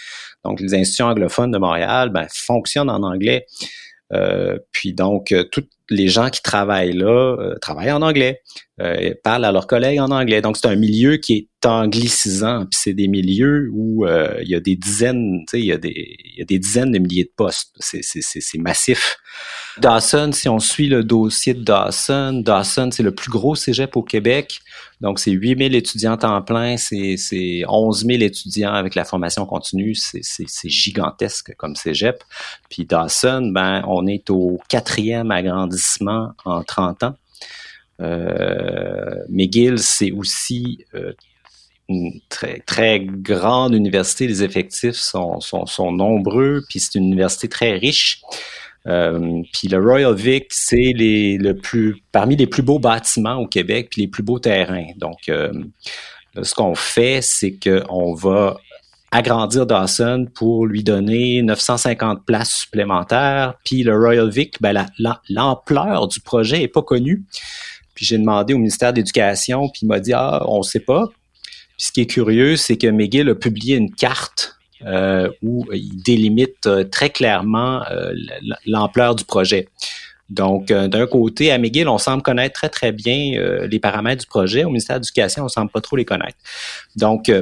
[0.45, 3.47] Donc, les institutions anglophones de Montréal ben, fonctionnent en anglais.
[4.12, 8.42] Euh, puis donc, euh, tous les gens qui travaillent là euh, travaillent en anglais,
[9.23, 10.40] parlent à leurs collègues en anglais.
[10.40, 12.61] Donc, c'est un milieu qui est anglicisant.
[12.61, 15.77] Puis c'est des milieux où il y a des dizaines, tu sais, il y, a
[15.77, 17.75] des, il y a des dizaines de milliers de postes.
[17.79, 19.18] C'est, c'est, c'est massif.
[19.79, 24.03] Dawson, si on suit le dossier de Dawson, Dawson, c'est le plus gros cégep au
[24.03, 24.61] Québec.
[25.01, 27.17] Donc, c'est 8000 étudiants en plein, c'est
[27.67, 29.95] 11 000 étudiants avec la formation continue.
[29.95, 32.23] C'est gigantesque comme cégep.
[32.69, 37.15] Puis Dawson, ben, on est au quatrième agrandissement en 30 ans.
[38.01, 41.13] Euh, McGill, c'est aussi euh,
[41.89, 44.27] une très, très grande université.
[44.27, 48.23] Les effectifs sont, sont, sont nombreux, puis c'est une université très riche.
[48.87, 53.88] Euh, puis le Royal Vic, c'est le plus parmi les plus beaux bâtiments au Québec,
[53.90, 54.87] puis les plus beaux terrains.
[54.97, 55.53] Donc, euh,
[56.43, 58.57] ce qu'on fait, c'est qu'on va
[59.12, 63.55] agrandir Dawson pour lui donner 950 places supplémentaires.
[63.64, 64.87] Puis le Royal Vic, ben,
[65.29, 67.25] l'ampleur du projet est pas connue.
[67.95, 71.07] Puis j'ai demandé au ministère de l'Éducation, puis il m'a dit ah on sait pas.
[71.77, 74.60] Puis ce qui est curieux, c'est que McGill a publié une carte
[75.43, 78.12] où il délimite euh, très clairement euh,
[78.66, 79.69] l'ampleur du projet.
[80.29, 83.33] Donc, d'un côté, à McGill, on semble connaître très, très bien
[83.69, 84.62] les paramètres du projet.
[84.62, 86.38] Au ministère de l'Éducation, on semble pas trop les connaître.
[86.95, 87.33] Donc,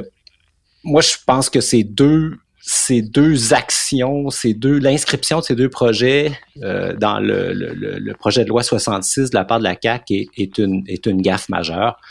[0.83, 5.69] moi, je pense que ces deux ces deux actions, ces deux l'inscription de ces deux
[5.69, 10.57] projets dans le, le, projet de loi 66 de la part de la CAC est
[10.57, 12.01] une est une gaffe majeure.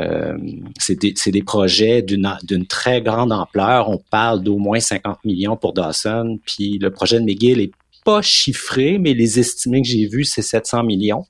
[0.00, 0.36] Euh,
[0.78, 3.88] c'est des, des, projets d'une très grande ampleur.
[3.88, 6.38] On parle d'au moins 50 millions pour Dawson.
[6.44, 7.72] Puis le projet de McGill est
[8.04, 11.24] pas chiffré, mais les estimés que j'ai vus, c'est 700 millions.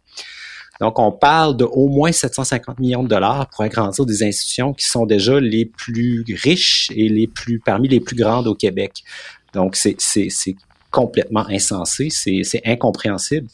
[0.80, 4.86] Donc, on parle de au moins 750 millions de dollars pour agrandir des institutions qui
[4.86, 9.04] sont déjà les plus riches et les plus parmi les plus grandes au Québec.
[9.52, 9.96] Donc, c'est
[10.90, 13.46] complètement insensé, c'est incompréhensible.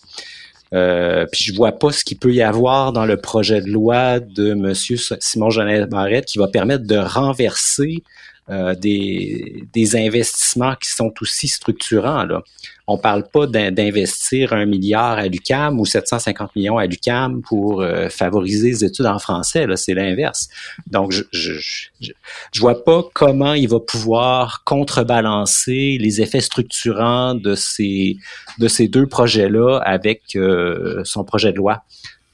[0.73, 4.21] Euh, puis je vois pas ce qu'il peut y avoir dans le projet de loi
[4.21, 4.73] de M.
[4.75, 8.05] Simon Jeannet Barrette qui va permettre de renverser
[8.51, 12.25] euh, des, des, investissements qui sont aussi structurants.
[12.25, 12.43] Là.
[12.89, 18.09] On parle pas d'investir un milliard à l'UCAM ou 750 millions à l'UCAM pour euh,
[18.09, 19.65] favoriser les études en français.
[19.77, 20.49] C'est l'inverse.
[20.89, 21.53] Donc, je, je,
[22.01, 22.11] je,
[22.53, 28.17] je, vois pas comment il va pouvoir contrebalancer les effets structurants de ces
[28.59, 31.85] de ces deux projets-là avec euh, son projet de loi.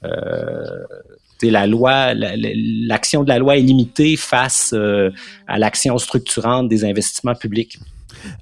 [0.05, 0.64] Euh,
[1.42, 5.11] la loi, l'action de la loi est limitée face euh,
[5.46, 7.79] à l'action structurante des investissements publics.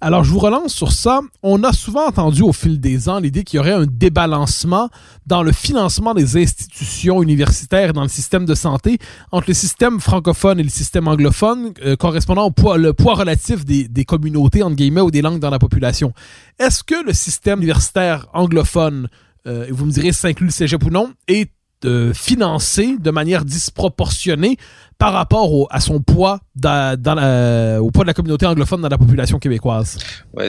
[0.01, 1.21] Alors, je vous relance sur ça.
[1.43, 4.89] On a souvent entendu au fil des ans l'idée qu'il y aurait un débalancement
[5.27, 8.99] dans le financement des institutions universitaires dans le système de santé
[9.33, 13.65] entre le système francophone et le système anglophone, euh, correspondant au poids, le poids relatif
[13.65, 16.13] des, communautés, entre ou des langues dans la population.
[16.59, 19.09] Est-ce que le système universitaire anglophone,
[19.47, 21.51] euh, vous me direz ça inclut le cégep ou non, est
[21.85, 24.57] de financer de manière disproportionnée
[24.99, 28.89] par rapport au, à son poids dans, dans au poids de la communauté anglophone dans
[28.89, 29.99] la population québécoise.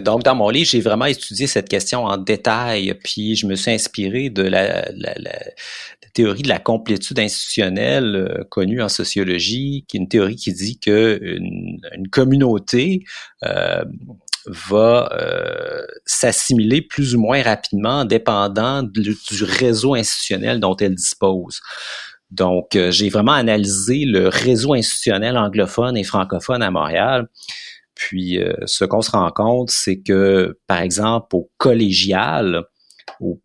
[0.04, 3.72] Donc, dans mon livre, j'ai vraiment étudié cette question en détail, puis je me suis
[3.72, 4.86] inspiré de la,
[6.14, 10.80] théorie de la complétude institutionnelle euh, connue en sociologie, qui est une théorie qui dit
[10.80, 13.04] que une communauté
[13.44, 13.84] euh,
[14.48, 21.62] va euh, s'assimiler plus ou moins rapidement dépendant du réseau institutionnel dont elle dispose.
[22.32, 27.28] Donc, euh, j'ai vraiment analysé le réseau institutionnel anglophone et francophone à Montréal.
[27.94, 32.64] Puis, euh, ce qu'on se rend compte, c'est que, par exemple, au collégial,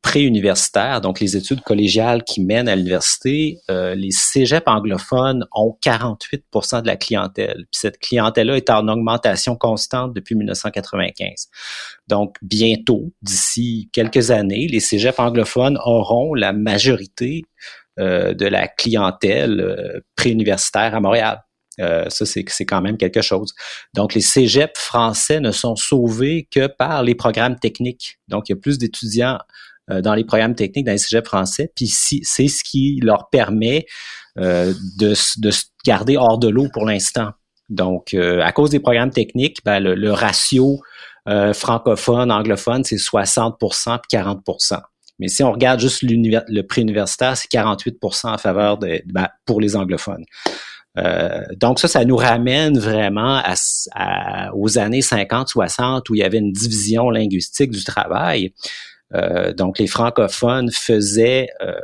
[0.02, 6.82] pré-universitaire, donc les études collégiales qui mènent à l'université, euh, les cégeps anglophones ont 48%
[6.82, 7.66] de la clientèle.
[7.70, 11.48] Puis cette clientèle-là est en augmentation constante depuis 1995.
[12.08, 17.44] Donc, bientôt, d'ici quelques années, les cégeps anglophones auront la majorité
[17.98, 21.42] euh, de la clientèle euh, préuniversitaire à Montréal.
[21.80, 23.54] Euh, ça, c'est, quand même quelque chose.
[23.94, 28.18] Donc, les cégeps français ne sont sauvés que par les programmes techniques.
[28.28, 29.38] Donc, il y a plus d'étudiants
[29.90, 31.72] euh, dans les programmes techniques dans les cégeps français.
[31.74, 33.86] Puis c'est ce qui leur permet
[34.38, 37.30] euh, de, de se garder hors de l'eau pour l'instant.
[37.68, 40.80] Donc, à cause des programmes techniques, ben, le, ratio
[41.52, 44.80] francophone, anglophone, c'est 60% puis 40%
[45.20, 49.76] mais si on regarde juste le préuniversitaire, c'est 48% en faveur de, ben, pour les
[49.76, 50.24] anglophones.
[50.98, 53.42] Euh, donc ça, ça nous ramène vraiment
[54.54, 58.52] aux années 50-60 où il y avait une division linguistique du travail.
[59.12, 61.74] Euh, donc les francophones faisaient euh,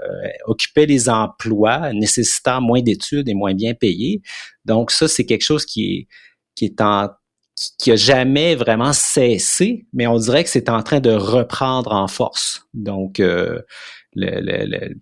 [0.45, 4.23] occupaient les emplois nécessitant moins d'études et moins bien payés.
[4.65, 6.09] Donc ça, c'est quelque chose qui est
[6.55, 7.09] qui est en
[7.79, 12.07] qui a jamais vraiment cessé, mais on dirait que c'est en train de reprendre en
[12.07, 12.67] force.
[12.75, 13.65] Donc, le,
[14.15, 14.95] le,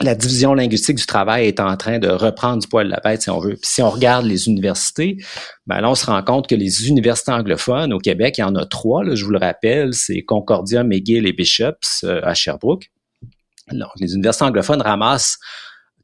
[0.00, 3.22] la division linguistique du travail est en train de reprendre du poil de la bête,
[3.22, 3.54] si on veut.
[3.54, 5.18] Puis si on regarde les universités,
[5.66, 8.54] ben là, on se rend compte que les universités anglophones au Québec, il y en
[8.54, 12.90] a trois, là, je vous le rappelle, c'est Concordia, McGill et Bishops euh, à Sherbrooke.
[13.68, 15.38] Alors, les universités anglophones ramassent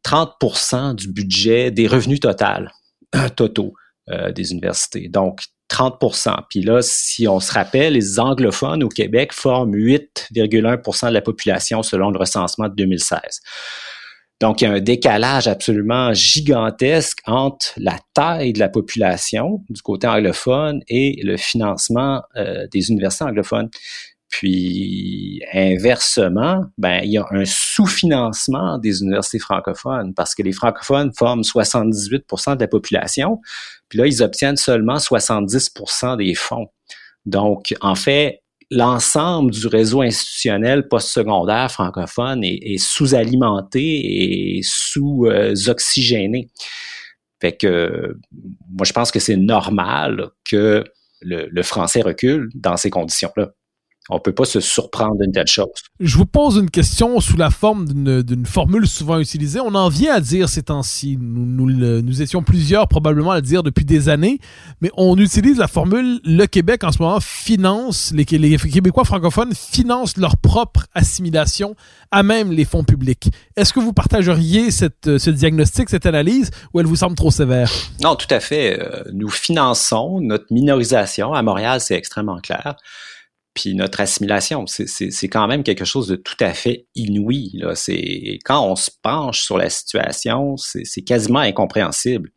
[0.04, 2.72] 30% du budget des revenus total,
[3.36, 3.72] totaux
[4.10, 5.08] euh, des universités.
[5.08, 11.14] Donc, 30% Puis là, si on se rappelle, les anglophones au Québec forment 8,1% de
[11.14, 13.20] la population selon le recensement de 2016.
[14.40, 19.82] Donc, il y a un décalage absolument gigantesque entre la taille de la population du
[19.82, 23.68] côté anglophone et le financement euh, des universités anglophones.
[24.28, 31.12] Puis inversement, ben il y a un sous-financement des universités francophones parce que les francophones
[31.16, 33.40] forment 78% de la population,
[33.88, 36.66] puis là ils obtiennent seulement 70% des fonds.
[37.24, 46.50] Donc en fait, l'ensemble du réseau institutionnel postsecondaire francophone est, sous-alimenté et sous-oxygéné.
[47.40, 48.14] fait que
[48.76, 50.84] moi je pense que c'est normal que
[51.22, 53.52] le, français recule dans ces conditions-là.
[54.10, 55.68] On peut pas se surprendre d'une telle chose.
[56.00, 57.86] Je vous pose une question sous la forme
[58.22, 59.60] d'une formule souvent utilisée.
[59.60, 61.18] On en vient à dire ces temps-ci.
[61.20, 64.38] Nous, nous, étions plusieurs probablement à le dire depuis des années,
[64.80, 69.52] mais on utilise la formule le Québec en ce moment finance, les, les Québécois francophones
[69.54, 71.74] financent leur propre assimilation
[72.10, 73.30] à même les fonds publics.
[73.56, 77.70] Est-ce que vous partageriez cette, ce diagnostic, cette analyse, ou elle vous semble trop sévère?
[78.02, 78.80] Non, tout à fait.
[78.80, 81.34] Euh, nous finançons notre minorisation.
[81.34, 82.76] À Montréal, c'est extrêmement clair
[83.58, 87.50] puis notre assimilation, c'est quand même quelque chose de tout à fait inouï.
[87.54, 87.74] Là.
[88.44, 92.30] Quand on se penche sur la situation, c'est quasiment incompréhensible.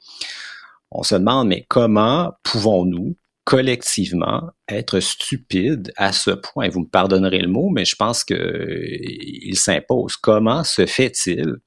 [0.89, 6.69] On se demande, mais comment pouvons-nous collectivement être stupides à ce point?
[6.69, 10.17] Vous me pardonnerez le mot, mais je pense qu'il s'impose.
[10.17, 11.57] Comment se fait-il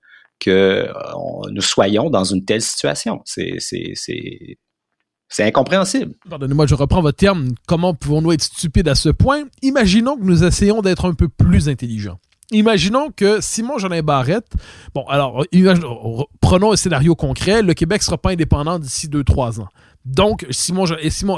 [0.40, 0.92] que euh,
[1.52, 3.22] nous soyons dans une telle situation?
[3.24, 3.60] C'est
[5.34, 6.14] c'est incompréhensible.
[6.30, 7.48] Pardonnez-moi, je reprends votre terme.
[7.66, 9.42] Comment pouvons-nous être stupides à ce point?
[9.62, 12.20] Imaginons que nous essayons d'être un peu plus intelligents.
[12.52, 14.52] Imaginons que Simon Jolin Barrette,
[14.94, 15.44] bon, alors,
[16.40, 19.68] prenons un scénario concret, le Québec sera pas indépendant d'ici 2-3 ans.
[20.04, 20.84] Donc, Simon,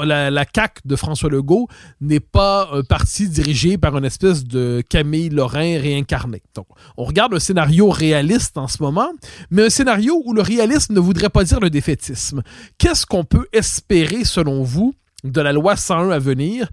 [0.03, 1.67] la, la CAC de François Legault
[2.01, 6.43] n'est pas un parti dirigé par une espèce de Camille Lorrain réincarné.
[6.53, 9.09] Donc, on regarde un scénario réaliste en ce moment,
[9.51, 12.43] mais un scénario où le réalisme ne voudrait pas dire le défaitisme.
[12.77, 16.67] Qu'est-ce qu'on peut espérer, selon vous, de la loi 101 à venir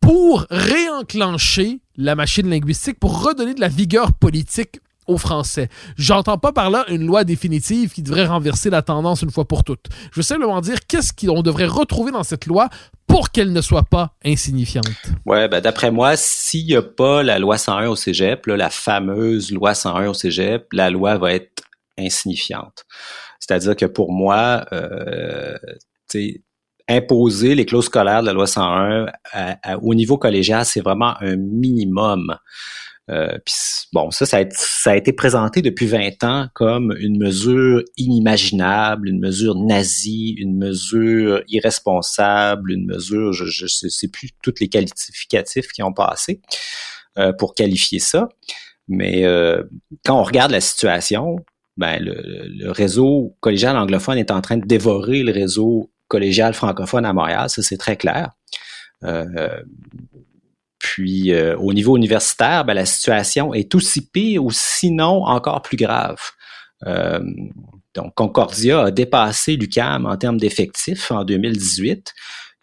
[0.00, 5.68] pour réenclencher la machine linguistique, pour redonner de la vigueur politique aux Français.
[5.96, 9.64] J'entends pas par là une loi définitive qui devrait renverser la tendance une fois pour
[9.64, 9.86] toutes.
[10.12, 12.68] Je veux simplement dire qu'est-ce qu'on devrait retrouver dans cette loi
[13.06, 14.86] pour qu'elle ne soit pas insignifiante.
[15.26, 19.50] Ouais, ben d'après moi, s'il n'y a pas la loi 101 au Cégep, la fameuse
[19.50, 21.64] loi 101 au Cégep, la loi va être
[21.98, 22.84] insignifiante.
[23.38, 25.56] C'est-à-dire que pour moi, euh,
[26.88, 29.06] imposer les clauses scolaires de la loi 101
[29.82, 32.36] au niveau collégial, c'est vraiment un minimum.
[33.10, 33.36] Euh,
[33.92, 39.56] bon, ça, ça a, été présenté depuis 20 ans comme une mesure inimaginable, une mesure
[39.56, 45.92] nazie, une mesure irresponsable, une mesure, je ne sais plus tous les qualificatifs qui ont
[45.92, 46.40] passé
[47.18, 48.28] euh, pour qualifier ça.
[48.86, 49.64] Mais euh,
[50.04, 51.36] quand on regarde la situation,
[51.76, 57.12] ben, le, réseau collégial anglophone est en train de dévorer le réseau collégial francophone à
[57.12, 58.30] Montréal, ça c'est très clair.
[60.82, 65.76] Puis euh, au niveau universitaire, ben, la situation est aussi pire ou sinon encore plus
[65.76, 66.18] grave.
[66.86, 67.20] Euh,
[67.94, 72.12] donc Concordia a dépassé l'UCAM en termes d'effectifs en 2018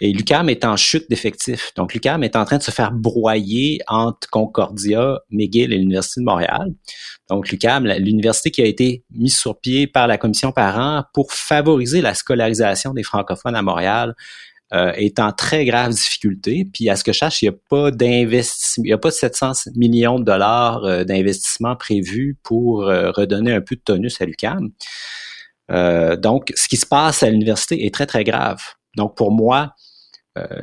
[0.02, 1.72] et l'UCAM est en chute d'effectifs.
[1.78, 6.26] Donc l'UCAM est en train de se faire broyer entre Concordia, McGill et l'Université de
[6.26, 6.74] Montréal.
[7.30, 12.02] Donc l'UCAM, l'université qui a été mise sur pied par la commission parents pour favoriser
[12.02, 14.14] la scolarisation des francophones à Montréal
[14.72, 16.64] euh, est en très grave difficulté.
[16.72, 19.10] Puis à ce que je sache, il n'y a pas d'investissement, il n'y a pas
[19.10, 24.26] 700 millions de dollars euh, d'investissement prévu pour euh, redonner un peu de tonus à
[24.26, 24.70] l'UQAM.
[26.18, 28.60] donc, ce qui se passe à l'université est très, très grave.
[28.96, 29.74] Donc, pour moi,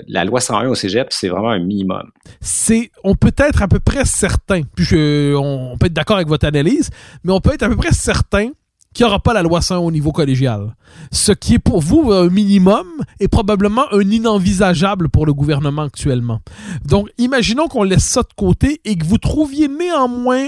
[0.09, 2.11] la loi 101 au cégep, c'est vraiment un minimum.
[2.41, 6.47] C'est, on peut être à peu près certain, puis on peut être d'accord avec votre
[6.47, 6.89] analyse,
[7.25, 8.53] mais on peut être à peu près certain
[8.97, 10.75] qu'il n'y aura pas la loi 101 au niveau collégial.
[11.13, 12.87] Ce qui est pour vous un minimum
[13.21, 16.41] est probablement un inenvisageable pour le gouvernement actuellement.
[16.87, 20.47] Donc, imaginons qu'on laisse ça de côté et que vous trouviez néanmoins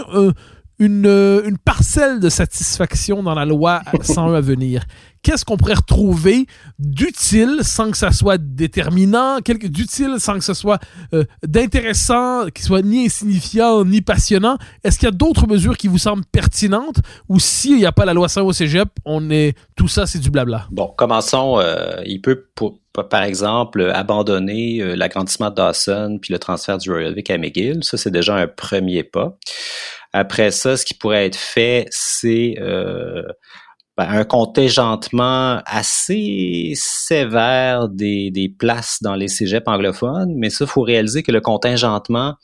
[0.78, 4.84] une, une parcelle de satisfaction dans la loi 101 à venir
[5.22, 6.46] qu'est-ce qu'on pourrait retrouver
[6.78, 10.78] d'utile sans que ça soit déterminant, d'utile sans que ce soit
[11.12, 14.58] euh, d'intéressant, qui soit ni insignifiant ni passionnant?
[14.84, 16.98] Est-ce qu'il y a d'autres mesures qui vous semblent pertinentes?
[17.28, 20.18] Ou s'il n'y a pas la loi 100 au cégep, on est tout ça c'est
[20.18, 20.66] du blabla?
[20.70, 21.58] Bon, commençons.
[21.58, 22.46] Euh, il peut
[23.10, 27.84] par exemple abandonner euh, l'agrandissement de Dawson puis le transfert du Royal Vic à McGill.
[27.84, 29.36] Ça c'est déjà un premier pas.
[30.18, 38.48] Après ça, ce qui pourrait être fait, c'est ben, un contingentement assez sévère des, des
[38.48, 42.36] places dans les cégeps anglophones, mais ça, faut réaliser que le contingentement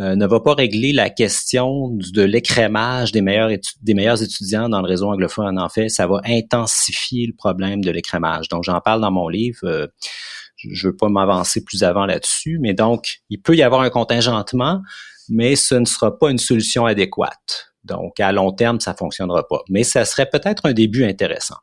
[0.00, 3.50] euh, ne va pas régler la question de l'écrémage des meilleurs,
[3.82, 5.58] des meilleurs étudiants dans le réseau anglophone.
[5.58, 8.48] En fait, ça va intensifier le problème de l'écrémage.
[8.48, 9.64] Donc, j'en parle dans mon livre.
[9.64, 9.86] Euh,
[10.56, 13.90] je ne veux pas m'avancer plus avant là-dessus, mais donc, il peut y avoir un
[13.90, 14.82] contingentement,
[15.28, 17.72] mais ce ne sera pas une solution adéquate.
[17.84, 19.62] Donc, à long terme, ça fonctionnera pas.
[19.68, 21.56] Mais ça serait peut-être un début intéressant.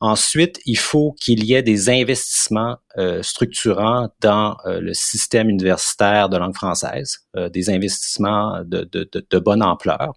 [0.00, 6.28] Ensuite, il faut qu'il y ait des investissements euh, structurants dans euh, le système universitaire
[6.28, 10.12] de langue française, euh, des investissements de, de, de, de bonne ampleur.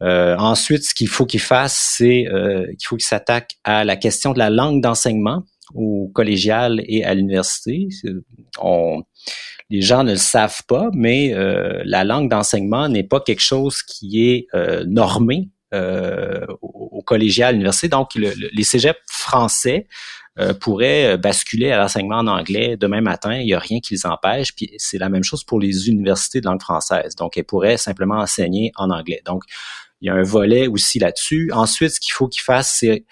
[0.00, 2.24] ensuite, ce qu'il faut qu'il fasse, c'est
[2.78, 7.14] qu'il faut qu'il s'attaque à la question de la langue d'enseignement au collégial et à
[7.14, 7.88] l'université.
[8.58, 9.02] On,
[9.70, 11.32] les gens ne le savent pas, mais
[11.84, 14.46] la langue d'enseignement n'est pas quelque chose qui est
[14.86, 17.88] normé euh, au, collégial à l'université.
[17.88, 19.86] Donc, les cégeps français
[20.38, 23.36] euh, pourraient basculer à l'enseignement en anglais demain matin.
[23.36, 24.54] Il n'y a rien qui les empêche.
[24.54, 27.14] Puis c'est la même chose pour les universités de langue française.
[27.14, 29.22] Donc, elles pourraient simplement enseigner en anglais.
[29.24, 29.44] Donc,
[30.00, 31.50] il y a un volet aussi là-dessus.
[31.52, 33.04] Ensuite, ce qu'il faut qu'ils fassent, c'est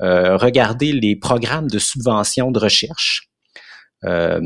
[0.00, 3.28] euh, regarder les programmes de subvention de recherche.
[4.04, 4.40] Euh,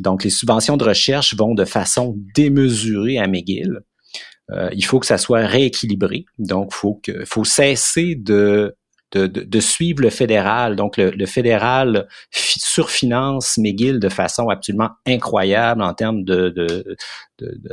[0.00, 3.80] donc, les subventions de recherche vont de façon démesurée à McGill.
[4.50, 6.24] Euh, il faut que ça soit rééquilibré.
[6.38, 8.76] Donc, faut que, faut cesser de
[9.12, 10.76] de, de, suivre le fédéral.
[10.76, 16.96] Donc, le, fédéral surfinance McGill de façon absolument incroyable en termes de, de,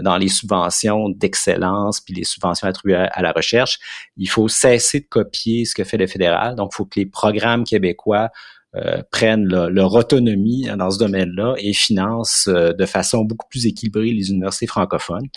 [0.01, 3.79] dans les subventions d'excellence puis les subventions attribuées à, la recherche.
[4.17, 6.55] Il faut cesser de copier ce que fait le fédéral.
[6.55, 8.29] Donc, il faut que les programmes québécois
[8.75, 14.11] euh, prennent leur autonomie dans ce domaine-là et financent euh, de façon beaucoup plus équilibrée
[14.11, 15.27] les universités francophones.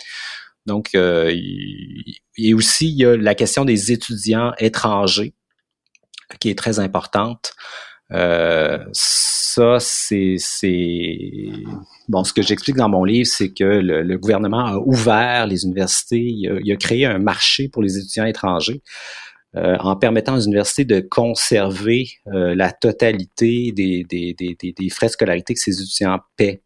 [0.65, 1.33] Donc, euh,
[2.37, 5.33] et aussi, il y a la question des étudiants étrangers
[6.39, 7.53] qui est très importante.
[8.11, 10.37] Euh, ça, c'est,
[12.07, 12.23] bon.
[12.23, 16.71] Ce que j'explique dans mon livre, c'est que le, gouvernement a ouvert les universités, il
[16.71, 18.81] a, créé un marché pour les étudiants étrangers.
[19.55, 25.05] Euh, en permettant aux universités de conserver euh, la totalité des, des, des, des, frais
[25.07, 26.63] de scolarité que ces étudiants paient.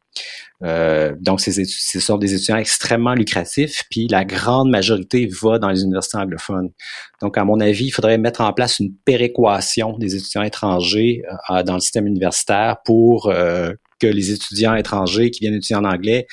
[0.64, 5.84] Euh, donc, ce sont des étudiants extrêmement lucratifs, puis la grande majorité va dans les
[5.84, 6.72] universités anglophones.
[7.22, 11.64] Donc, à mon avis, il faudrait mettre en place une péréquation des étudiants étrangers euh,
[11.64, 16.28] dans le système universitaire pour euh, que les étudiants étrangers qui viennent étudier en anglais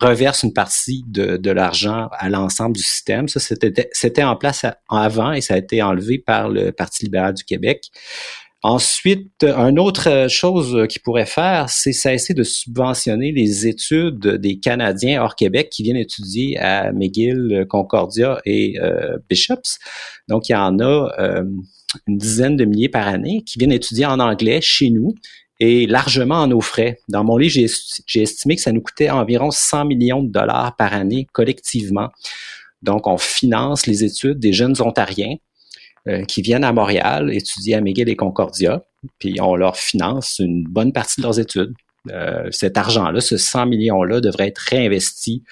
[0.00, 3.28] reversent une partie de, de l'argent à l'ensemble du système.
[3.28, 7.44] Ça, c'était en place avant et ça a été enlevé par le Parti libéral du
[7.44, 7.90] Québec.
[8.62, 15.22] Ensuite, une autre chose qu'ils pourrait faire, c'est cesser de subventionner les études des Canadiens
[15.22, 19.78] hors Québec qui viennent étudier à McGill, Concordia et euh, Bishops.
[20.26, 21.44] Donc, il y en a euh,
[22.08, 25.14] une dizaine de milliers par année qui viennent étudier en anglais chez nous
[25.60, 27.00] et largement en nos frais.
[27.08, 27.66] Dans mon livre,
[28.06, 32.10] j'ai estimé que ça nous coûtait environ 100 millions de dollars par année collectivement.
[32.82, 35.34] Donc, on finance les études des jeunes Ontariens
[36.06, 38.84] euh, qui viennent à Montréal étudier à McGill et Concordia,
[39.18, 41.74] puis on leur finance une bonne partie de leurs études.
[42.10, 45.42] Euh, cet argent-là, ce 100 millions-là, devrait être réinvesti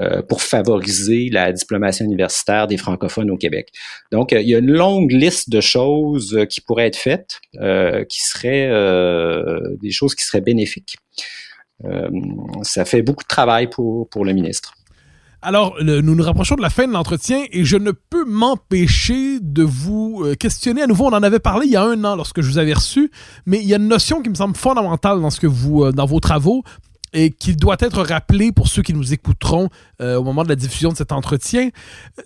[0.00, 3.70] euh, pour favoriser la diplomation universitaire des francophones au Québec.
[4.12, 8.68] Donc, il y a une longue liste de choses qui pourraient être faites, qui seraient
[9.80, 10.96] des choses qui seraient bénéfiques.
[12.62, 14.74] ça fait beaucoup de travail pour, pour le ministre.
[15.46, 19.62] Alors, nous nous rapprochons de la fin de l'entretien et je ne peux m'empêcher de
[19.62, 21.04] vous euh, questionner à nouveau.
[21.04, 23.12] On en avait parlé il y a un an lorsque je vous avais reçu,
[23.44, 25.92] mais il y a une notion qui me semble fondamentale dans ce que vous, euh,
[25.92, 26.64] dans vos travaux
[27.16, 29.70] et qui doit être rappelée pour ceux qui nous écouteront
[30.02, 31.70] euh, au moment de la diffusion de cet entretien,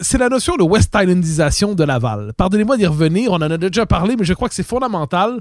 [0.00, 2.32] c'est la notion de West Islandisation de Laval.
[2.36, 5.40] Pardonnez-moi d'y revenir, on en a déjà parlé, mais je crois que c'est fondamental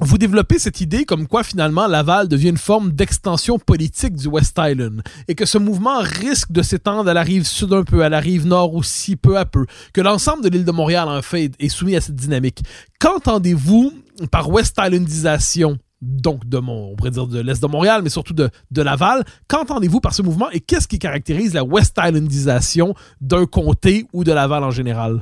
[0.00, 4.58] vous développez cette idée comme quoi finalement Laval devient une forme d'extension politique du West
[4.58, 8.08] Island et que ce mouvement risque de s'étendre à la rive sud un peu, à
[8.08, 11.52] la rive nord aussi peu à peu, que l'ensemble de l'île de Montréal en fait
[11.60, 12.64] est soumis à cette dynamique.
[12.98, 13.92] Qu'entendez-vous
[14.32, 18.34] par West Islandisation donc de mon, on pourrait dire de l'Est de Montréal, mais surtout
[18.34, 19.24] de, de Laval.
[19.48, 24.32] Qu'entendez-vous par ce mouvement et qu'est-ce qui caractérise la West Islandisation d'un comté ou de
[24.32, 25.20] Laval en général?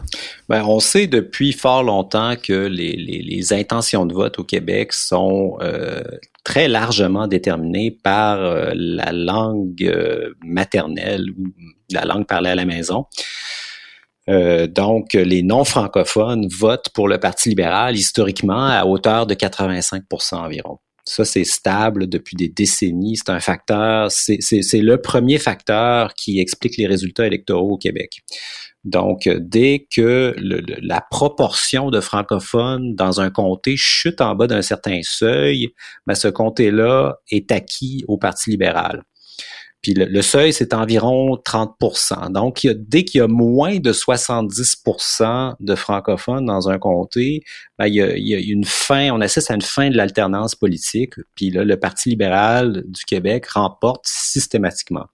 [0.48, 6.02] Ben, on sait depuis fort longtemps que les intentions de vote au Québec sont euh,
[6.44, 11.46] très largement déterminées par euh, la langue euh, maternelle ou
[11.90, 13.06] la langue parlée à la maison.
[14.28, 20.78] Euh, donc, les non-francophones votent pour le Parti libéral historiquement à hauteur de 85% environ.
[21.04, 23.16] Ça, c'est stable depuis des décennies.
[23.16, 28.20] C'est un facteur, c'est le premier facteur qui explique les résultats électoraux au Québec.
[28.84, 35.00] Donc, dès que la proportion de francophones dans un comté chute en bas d'un certain
[35.02, 35.68] seuil,
[36.06, 39.02] ben, ce comté-là est acquis au Parti libéral.
[39.82, 45.74] Puis le, seuil, c'est environ 30% Donc, dès qu'il y a moins de 70% de
[45.74, 47.42] francophones dans un comté,
[47.78, 49.96] ben, il, y a, il, y a, une fin, on assiste à une fin de
[49.96, 51.14] l'alternance politique.
[51.34, 55.06] Puis là, le Parti libéral du Québec remporte systématiquement.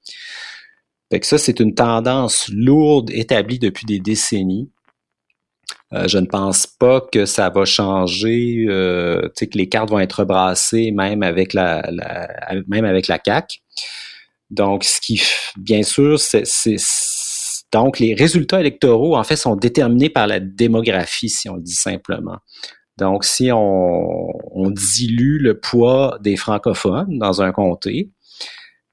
[1.11, 4.71] Fait que ça, c'est une tendance lourde établie depuis des décennies.
[5.95, 10.25] Euh, je ne pense pas que ça va changer, euh, que les cartes vont être
[10.25, 12.29] brassées même avec la, la,
[12.67, 13.63] même avec la CAC.
[14.51, 15.23] Donc, ce qui,
[15.57, 16.45] bien sûr, c'est
[17.73, 21.75] donc les résultats électoraux en fait sont déterminés par la démographie, si on le dit
[21.75, 22.39] simplement.
[22.97, 28.11] Donc, si on, dilue le poids des francophones dans un comté,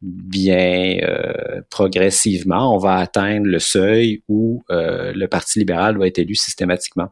[0.01, 6.19] bien euh, progressivement, on va atteindre le seuil où euh, le Parti libéral va être
[6.19, 7.09] élu systématiquement.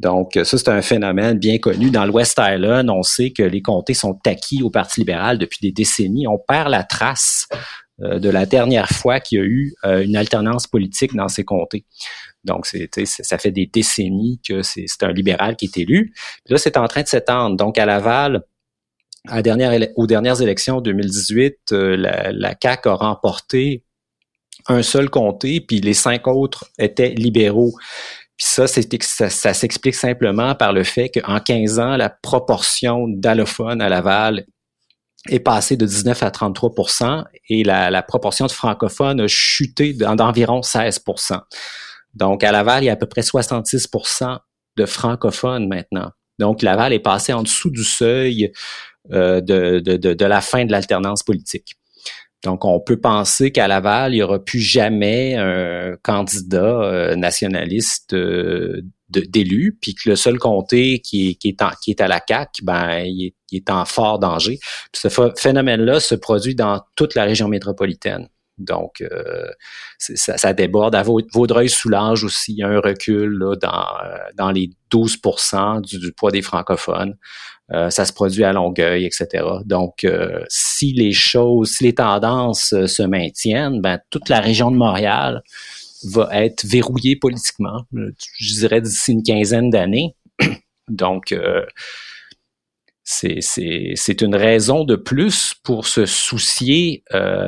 [0.00, 1.90] Donc, ça, c'est un phénomène bien connu.
[1.90, 5.72] Dans l'West Island, on sait que les comtés sont acquis au Parti libéral depuis des
[5.72, 6.26] décennies.
[6.26, 7.46] On perd la trace
[8.00, 11.84] euh, de la dernière fois qu'il y a eu une alternance politique dans ces comtés.
[12.44, 16.14] Donc, ça fait des décennies que c'est un libéral qui est élu.
[16.48, 17.56] là, c'est en train de s'étendre.
[17.56, 18.42] Donc, à Laval,
[19.28, 23.84] à dernière, aux dernières élections 2018, euh, la, la CAQ a remporté
[24.66, 27.74] un seul comté, puis les cinq autres étaient libéraux.
[28.40, 33.82] Puis ça, ça, ça s'explique simplement par le fait qu'en 15 ans, la proportion d'allophones
[33.82, 34.46] à Laval
[35.28, 40.60] est passée de 19 à 33% et la, la proportion de francophones a chuté d'environ
[40.60, 41.38] 16%
[42.14, 44.38] Donc, à Laval, il y a à peu près 66%
[44.78, 46.10] de francophones maintenant.
[46.38, 48.52] Donc, Laval est passé en dessous du seuil
[49.12, 51.74] euh, de, de, de, la fin de l'alternance politique.
[52.44, 58.14] Donc, on peut penser qu'à Laval, il n'y aura plus jamais un candidat euh, nationaliste
[58.14, 58.80] euh,
[59.10, 63.84] d'élu, puis que le seul comté qui est, à la CAQ, ben, il est, en
[63.84, 64.58] fort danger.
[64.92, 68.28] Puis ce phénomène-là se produit dans toute la région métropolitaine.
[68.60, 69.02] Donc,
[69.98, 70.94] ça, ça, déborde.
[70.94, 73.86] À Vaudreuil-Soulanges aussi, il y a un recul là, dans,
[74.36, 75.18] dans les 12
[75.82, 77.16] du, du, poids des francophones.
[77.72, 79.44] Euh, ça se produit à Longueuil, etc.
[79.64, 84.72] Donc, euh, si les choses, si les tendances euh, se maintiennent, ben, toute la région
[84.72, 85.42] de Montréal
[86.04, 90.16] va être verrouillée politiquement, je dirais d'ici une quinzaine d'années.
[90.88, 91.34] Donc,
[93.10, 97.02] c'est une raison de plus pour se soucier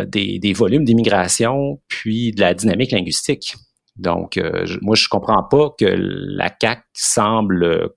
[0.06, 3.54] des, des, volumes d'immigration puis de la dynamique linguistique.
[3.96, 4.40] Donc,
[4.80, 7.90] moi, je comprends pas que la CAC semble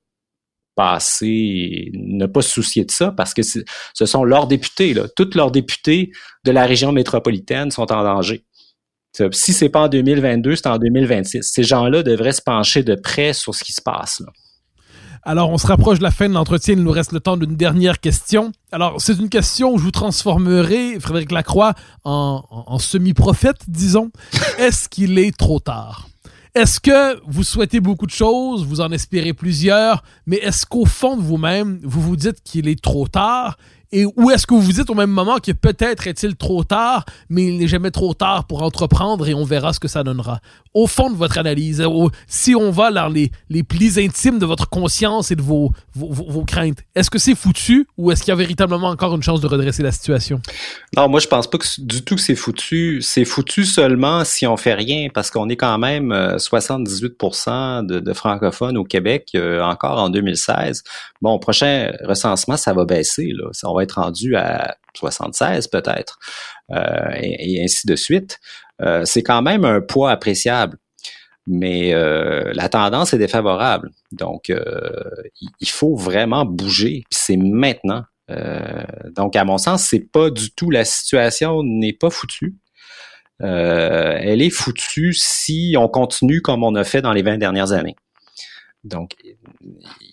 [0.75, 5.07] passer, ne pas se soucier de ça parce que ce sont leurs députés, là.
[5.15, 6.11] Tous leurs députés
[6.43, 8.45] de la région métropolitaine sont en danger.
[9.31, 11.43] Si c'est pas en 2022, c'est en 2026.
[11.43, 14.19] Ces gens-là devraient se pencher de près sur ce qui se passe.
[14.19, 14.27] Là.
[15.27, 16.75] Alors, on se rapproche de la fin de l'entretien.
[16.75, 18.51] Il nous reste le temps d'une dernière question.
[18.71, 21.73] Alors, c'est une question où je vous transformerai, Frédéric Lacroix,
[22.03, 24.11] en, en semi-prophète, disons.
[24.59, 26.07] Est-ce qu'il est trop tard?
[26.53, 31.17] Est-ce que vous souhaitez beaucoup de choses, vous en espérez plusieurs, mais est-ce qu'au fond
[31.17, 33.57] de vous-même, vous vous dites qu'il est trop tard?
[33.95, 37.05] Et où est-ce que vous vous dites au même moment que peut-être est-il trop tard,
[37.29, 40.41] mais il n'est jamais trop tard pour entreprendre et on verra ce que ça donnera.
[40.73, 41.81] Au fond de votre analyse,
[42.27, 46.43] si on va dans les, les plis intimes de votre conscience et de vos, vos,
[46.43, 49.47] craintes, est-ce que c'est foutu ou est-ce qu'il y a véritablement encore une chance de
[49.47, 50.41] redresser la situation?
[50.97, 53.01] Non, moi je pense pas du tout que c'est foutu.
[53.01, 58.13] C'est foutu seulement si on fait rien parce qu'on est quand même 78% euh, de,
[58.13, 60.83] francophones au Québec euh, encore en 2016.
[61.21, 63.31] Bon, prochain recensement, ça va baisser.
[63.33, 63.45] Là.
[63.53, 66.19] Ça, va rendu à 76 peut-être,
[66.71, 68.39] euh, et, ainsi de suite.
[68.81, 70.77] Euh, c'est quand même un poids appréciable,
[71.47, 73.91] mais euh, la tendance est défavorable.
[74.11, 74.51] Donc,
[75.59, 78.03] il faut vraiment bouger, puis c'est maintenant.
[79.15, 82.55] donc, à mon sens, c'est pas du tout la situation n'est pas foutue.
[83.39, 87.95] elle est foutue si on continue comme on a fait dans les 20 dernières années.
[88.83, 89.15] Donc,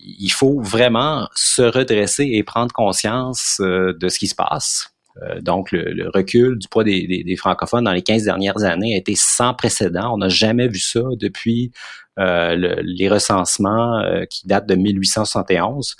[0.00, 4.88] il faut vraiment se redresser et prendre conscience euh, de ce qui se passe.
[5.22, 9.14] Euh, donc, le, recul du poids des, francophones dans les 15 dernières années a été
[9.14, 10.14] sans précédent.
[10.14, 11.70] On n'a jamais vu ça depuis
[12.18, 15.96] euh, les recensements qui datent de 1871.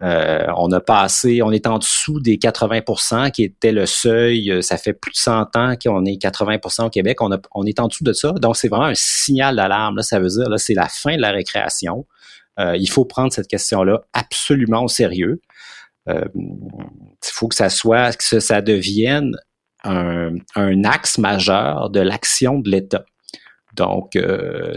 [0.00, 4.62] on a passé, on est en dessous des 80% qui était le seuil.
[4.64, 7.18] Ça fait plus de 100 ans qu'on est 80% au Québec.
[7.20, 8.32] On, est en dessous de ça.
[8.32, 10.02] Donc, c'est vraiment un signal d'alarme.
[10.02, 12.04] Ça veut dire, là, c'est la fin de la récréation.
[12.58, 15.40] Euh, il faut prendre cette question-là absolument au sérieux.
[16.08, 19.36] Euh, il faut que ça soit, que ça devienne
[19.84, 20.36] un,
[20.84, 23.04] axe majeur de l'action de l'État.
[23.74, 24.74] Donc, il euh,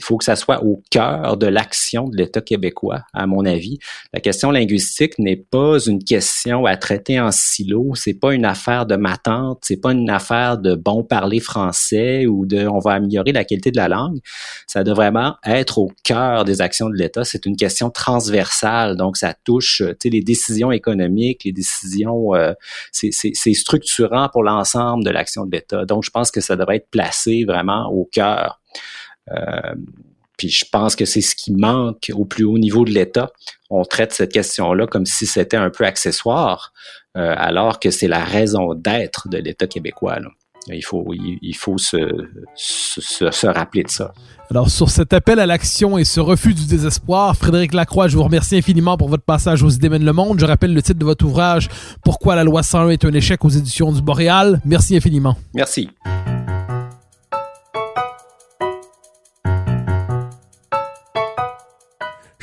[0.00, 3.78] faut que ça soit au cœur de l'action de l'État québécois, à mon avis.
[4.12, 7.92] La question linguistique n'est pas une question à traiter en silo.
[7.94, 9.60] C'est pas une affaire de ma tante.
[9.62, 13.70] C'est pas une affaire de bon parler français ou de on va améliorer la qualité
[13.70, 14.18] de la langue.
[14.66, 17.24] Ça doit vraiment être au cœur des actions de l'État.
[17.24, 18.96] C'est une question transversale.
[18.96, 22.52] Donc, ça touche, les décisions économiques, les décisions, euh,
[22.90, 25.84] c'est structurant pour l'ensemble de l'action de l'État.
[25.84, 28.31] Donc, je pense que ça devrait être placé vraiment au cœur
[29.30, 29.74] euh,
[30.36, 33.30] puis je pense que c'est ce qui manque au plus haut niveau de l'État.
[33.70, 36.72] On traite cette question-là comme si c'était un peu accessoire,
[37.16, 40.18] euh, alors que c'est la raison d'être de l'État québécois.
[40.68, 41.98] Il faut, il, faut se,
[42.54, 44.12] se, rappeler de ça.
[44.50, 48.22] Alors, sur cet appel à l'action et ce refus du désespoir, Frédéric Lacroix, je vous
[48.22, 50.38] remercie infiniment pour votre passage aux idées mènent le monde.
[50.38, 51.68] Je rappelle le titre de votre ouvrage,
[52.04, 54.60] Pourquoi la loi 101 est un échec aux éditions du Boréal.
[54.64, 55.36] Merci infiniment.
[55.54, 55.88] Merci.